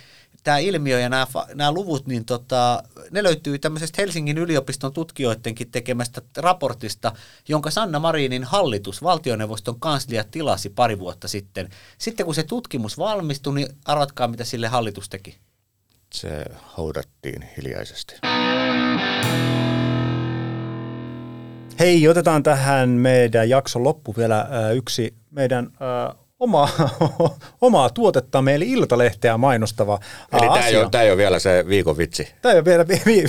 [0.44, 6.22] tämä ilmiö ja nämä, nämä luvut, niin tota, ne löytyy tämmöisestä Helsingin yliopiston tutkijoidenkin tekemästä
[6.36, 7.12] raportista,
[7.48, 11.68] jonka Sanna Marinin hallitus, valtioneuvoston kanslia, tilasi pari vuotta sitten.
[11.98, 15.36] Sitten kun se tutkimus valmistui, niin arvatkaa, mitä sille hallitus teki.
[16.14, 18.14] Se haudattiin hiljaisesti.
[21.78, 26.68] Hei, otetaan tähän meidän jakson loppu vielä äh, yksi meidän äh, oma,
[27.60, 29.98] omaa tuotettamme, eli Iltalehteä mainostava
[30.32, 30.80] Eli ää, tämä ei, asia.
[30.80, 32.28] ole, tämä ei ole vielä se viikon vitsi.
[32.42, 33.24] Tämä ei ole vielä vi- vi-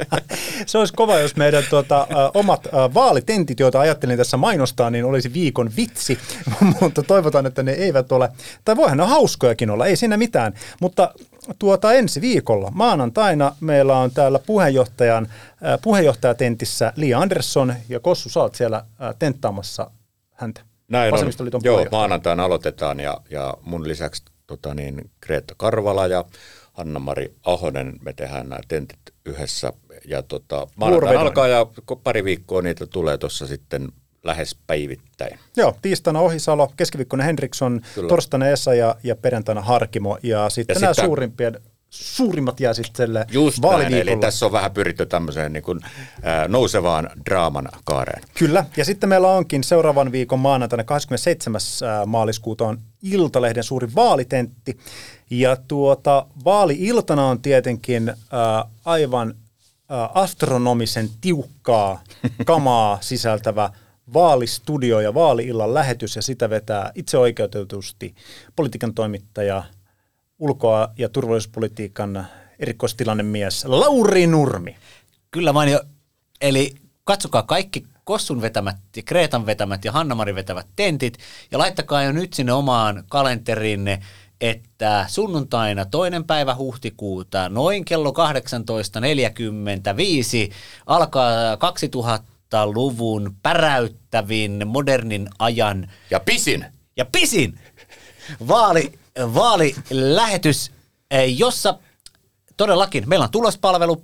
[0.66, 5.70] Se olisi kova, jos meidän tuota, omat vaalitentit, joita ajattelin tässä mainostaa, niin olisi viikon
[5.76, 6.18] vitsi,
[6.80, 8.28] mutta toivotaan, että ne eivät ole.
[8.64, 10.54] Tai voihan ne hauskojakin olla, ei siinä mitään.
[10.80, 11.14] Mutta
[11.58, 15.28] tuota ensi viikolla, maanantaina, meillä on täällä puheenjohtajan,
[15.64, 19.90] ä, puheenjohtajatentissä Li Andersson, ja Kossu, oot siellä ä, tenttaamassa
[20.32, 20.60] häntä.
[20.88, 21.32] Näin on.
[21.64, 26.24] Joo, maanantaina aloitetaan ja, ja mun lisäksi tota niin, Greta Karvala ja
[26.72, 29.72] Hanna-Mari Ahonen, me tehdään nämä tentit yhdessä.
[30.04, 31.66] Ja tota, maanantaina alkaa ja
[32.02, 33.88] pari viikkoa niitä tulee tuossa sitten
[34.24, 35.38] lähes päivittäin.
[35.56, 38.08] Joo, tiistaina Ohisalo, keskiviikkona Henriksson, Kyllä.
[38.08, 40.18] torstaina Esa ja, ja perjantaina Harkimo.
[40.22, 41.60] Ja sitten Ja nämä sitten- suurimpien
[41.90, 45.80] suurimmat jää sitten tälle Just näin, eli tässä on vähän pyritty tämmöiseen niin kuin,
[46.22, 48.22] ää, nousevaan draaman kaareen.
[48.38, 51.60] Kyllä, ja sitten meillä onkin seuraavan viikon maanantaina 27.
[51.86, 54.78] ää, maaliskuuta on Iltalehden suuri vaalitentti.
[55.30, 59.34] Ja tuota, vaali-iltana on tietenkin ää, aivan
[60.14, 62.02] astronomisen tiukkaa
[62.44, 63.70] kamaa sisältävä
[64.12, 68.14] vaalistudio ja vaali-illan lähetys, ja sitä vetää itseoikeutetusti
[68.56, 69.64] politiikan toimittaja,
[70.38, 72.26] ulkoa- ja turvallisuuspolitiikan
[72.58, 74.76] erikoistilannemies Lauri Nurmi.
[75.30, 75.80] Kyllä vain jo,
[76.40, 81.18] eli katsokaa kaikki Kossun vetämät ja Kreetan vetämät ja Hannamarin vetämät tentit
[81.50, 84.02] ja laittakaa jo nyt sinne omaan kalenterinne,
[84.40, 88.14] että sunnuntaina toinen päivä huhtikuuta noin kello 18.45
[90.86, 91.56] alkaa
[92.54, 96.64] 2000-luvun päräyttävin modernin ajan Ja pisin!
[96.96, 97.60] ja pisin
[98.48, 98.98] vaali,
[99.34, 100.72] vaalilähetys,
[101.10, 101.78] eh, jossa
[102.56, 104.02] todellakin meillä on tulospalvelu,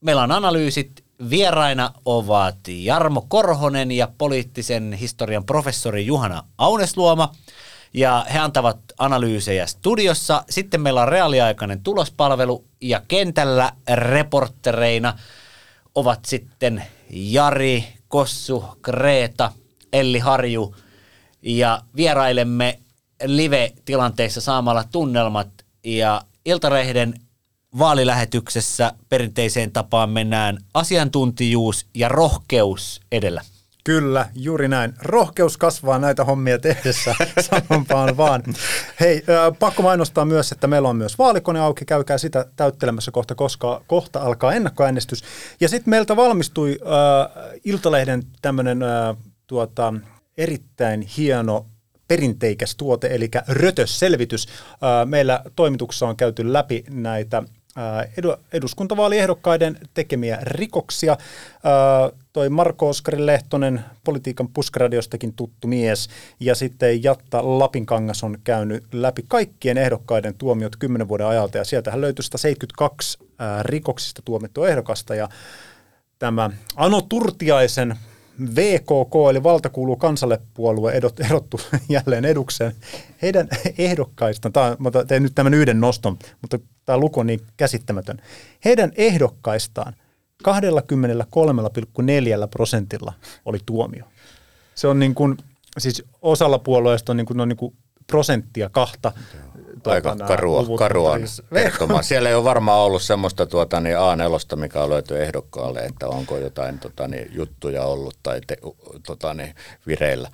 [0.00, 7.32] meillä on analyysit, vieraina ovat Jarmo Korhonen ja poliittisen historian professori Juhana Aunesluoma,
[7.94, 10.44] ja he antavat analyysejä studiossa.
[10.50, 15.18] Sitten meillä on reaaliaikainen tulospalvelu, ja kentällä reporttereina
[15.94, 16.84] ovat sitten
[17.16, 19.52] Jari, Kossu, Kreeta,
[19.92, 20.74] Elli Harju,
[21.42, 22.80] ja vierailemme
[23.24, 25.48] live-tilanteissa saamalla tunnelmat
[25.84, 27.14] ja Iltarehden
[27.78, 33.42] vaalilähetyksessä perinteiseen tapaan mennään asiantuntijuus ja rohkeus edellä.
[33.84, 34.94] Kyllä, juuri näin.
[35.02, 37.14] Rohkeus kasvaa näitä hommia tehdessä,
[37.50, 38.42] sanonpaan vaan.
[39.00, 43.34] Hei, äh, pakko mainostaa myös, että meillä on myös vaalikone auki, käykää sitä täyttelemässä kohta,
[43.34, 45.24] koska kohta alkaa ennakkoäänestys.
[45.60, 49.16] Ja sitten meiltä valmistui äh, Iltalehden tämmöinen äh,
[49.46, 49.94] tuota,
[50.38, 51.66] erittäin hieno
[52.08, 54.48] perinteikäs tuote, eli rötösselvitys.
[55.04, 57.42] Meillä toimituksessa on käyty läpi näitä
[58.52, 61.16] eduskuntavaaliehdokkaiden tekemiä rikoksia.
[62.32, 66.08] Toi Marko Oskari Lehtonen, politiikan puskaradiostakin tuttu mies,
[66.40, 72.00] ja sitten Jatta Lapinkangas on käynyt läpi kaikkien ehdokkaiden tuomiot 10 vuoden ajalta, ja sieltähän
[72.00, 75.28] löytyi 172 äh, rikoksista tuomittua ehdokasta, ja
[76.18, 77.96] tämä Ano Turtiaisen
[78.56, 82.72] VKK, eli valta kuuluu kansalle puolue, edot, erottu jälleen edukseen.
[83.22, 88.22] Heidän ehdokkaistaan, tämä, mä teen nyt tämän yhden noston, mutta tämä luku on niin käsittämätön.
[88.64, 89.94] Heidän ehdokkaistaan
[90.48, 90.50] 23,4
[92.50, 93.12] prosentilla
[93.44, 94.04] oli tuomio.
[94.74, 95.36] Se on niin kuin,
[95.78, 97.76] siis osalla puolueista on niin kuin, on niin kuin
[98.06, 99.12] prosenttia kahta.
[99.16, 99.53] Aika
[99.92, 102.02] tuota, nämä karua, luvut, karua mutta siis- kertomaa.
[102.02, 106.36] Siellä ei ole varmaan ollut semmoista tuota, niin A4, mikä on löyty ehdokkaalle, että onko
[106.38, 108.56] jotain tota, niin, juttuja ollut tai te,
[109.06, 109.54] tota, niin,
[109.86, 110.30] vireillä.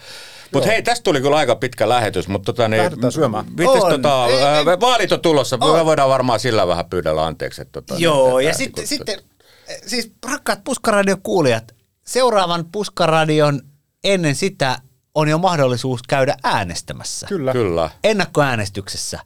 [0.53, 3.44] Mutta hei, tästä tuli kyllä aika pitkä lähetys, mutta tota, niin, Lähdetään syömään.
[3.66, 3.90] On.
[3.90, 4.80] tota, Ei, ei.
[4.80, 7.62] vaalit on tulossa, me voidaan varmaan sillä vähän pyydellä anteeksi.
[7.62, 9.18] Että, tota, Joo, niin, ja sitten, niin, sitten
[9.86, 11.74] siis rakkaat Puskaradion kuulijat,
[12.07, 13.61] seuraavan Puskaradion
[14.05, 14.78] ennen sitä
[15.14, 17.26] on jo mahdollisuus käydä äänestämässä.
[17.26, 17.52] Kyllä.
[17.52, 17.90] Kyllä.
[18.04, 19.18] Ennakkoäänestyksessä.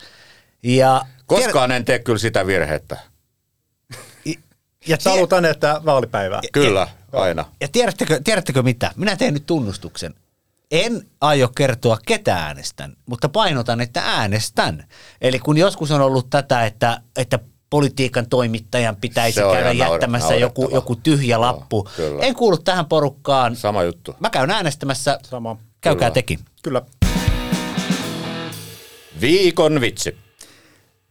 [0.62, 2.99] Ja Koskaan en tee kyllä sitä virhettä.
[4.87, 6.41] ja, haluat tänne, että vaalipäivää.
[6.53, 7.45] Kyllä, aina.
[7.61, 8.91] ja tiedättekö, tiedättekö mitä?
[8.97, 10.14] Minä teen nyt tunnustuksen.
[10.70, 14.85] En aio kertoa, ketä äänestän, mutta painotan, että äänestän.
[15.20, 17.39] Eli kun joskus on ollut tätä, että, että
[17.70, 20.76] politiikan toimittajan pitäisi käydä jättämässä joku, naurettavaa.
[20.76, 21.89] joku tyhjä lappu.
[21.97, 22.22] kyllä.
[22.24, 23.57] En kuulu tähän porukkaan.
[23.57, 24.14] Sama juttu.
[24.20, 25.18] Mä käyn äänestämässä.
[25.22, 25.57] Sama.
[25.85, 26.14] Käykää Kyllä.
[26.14, 26.39] tekin.
[26.62, 26.82] Kyllä.
[29.20, 30.16] Viikon vitsi.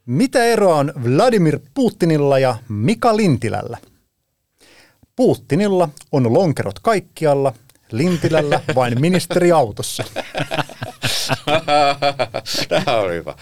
[0.05, 3.77] Mitä eroa on Vladimir Putinilla ja Mika Lintilällä?
[5.15, 7.53] Putinilla on lonkerot kaikkialla,
[7.91, 10.03] Lintilällä vain ministeriautossa.
[12.69, 13.35] Tämä oli hyvä.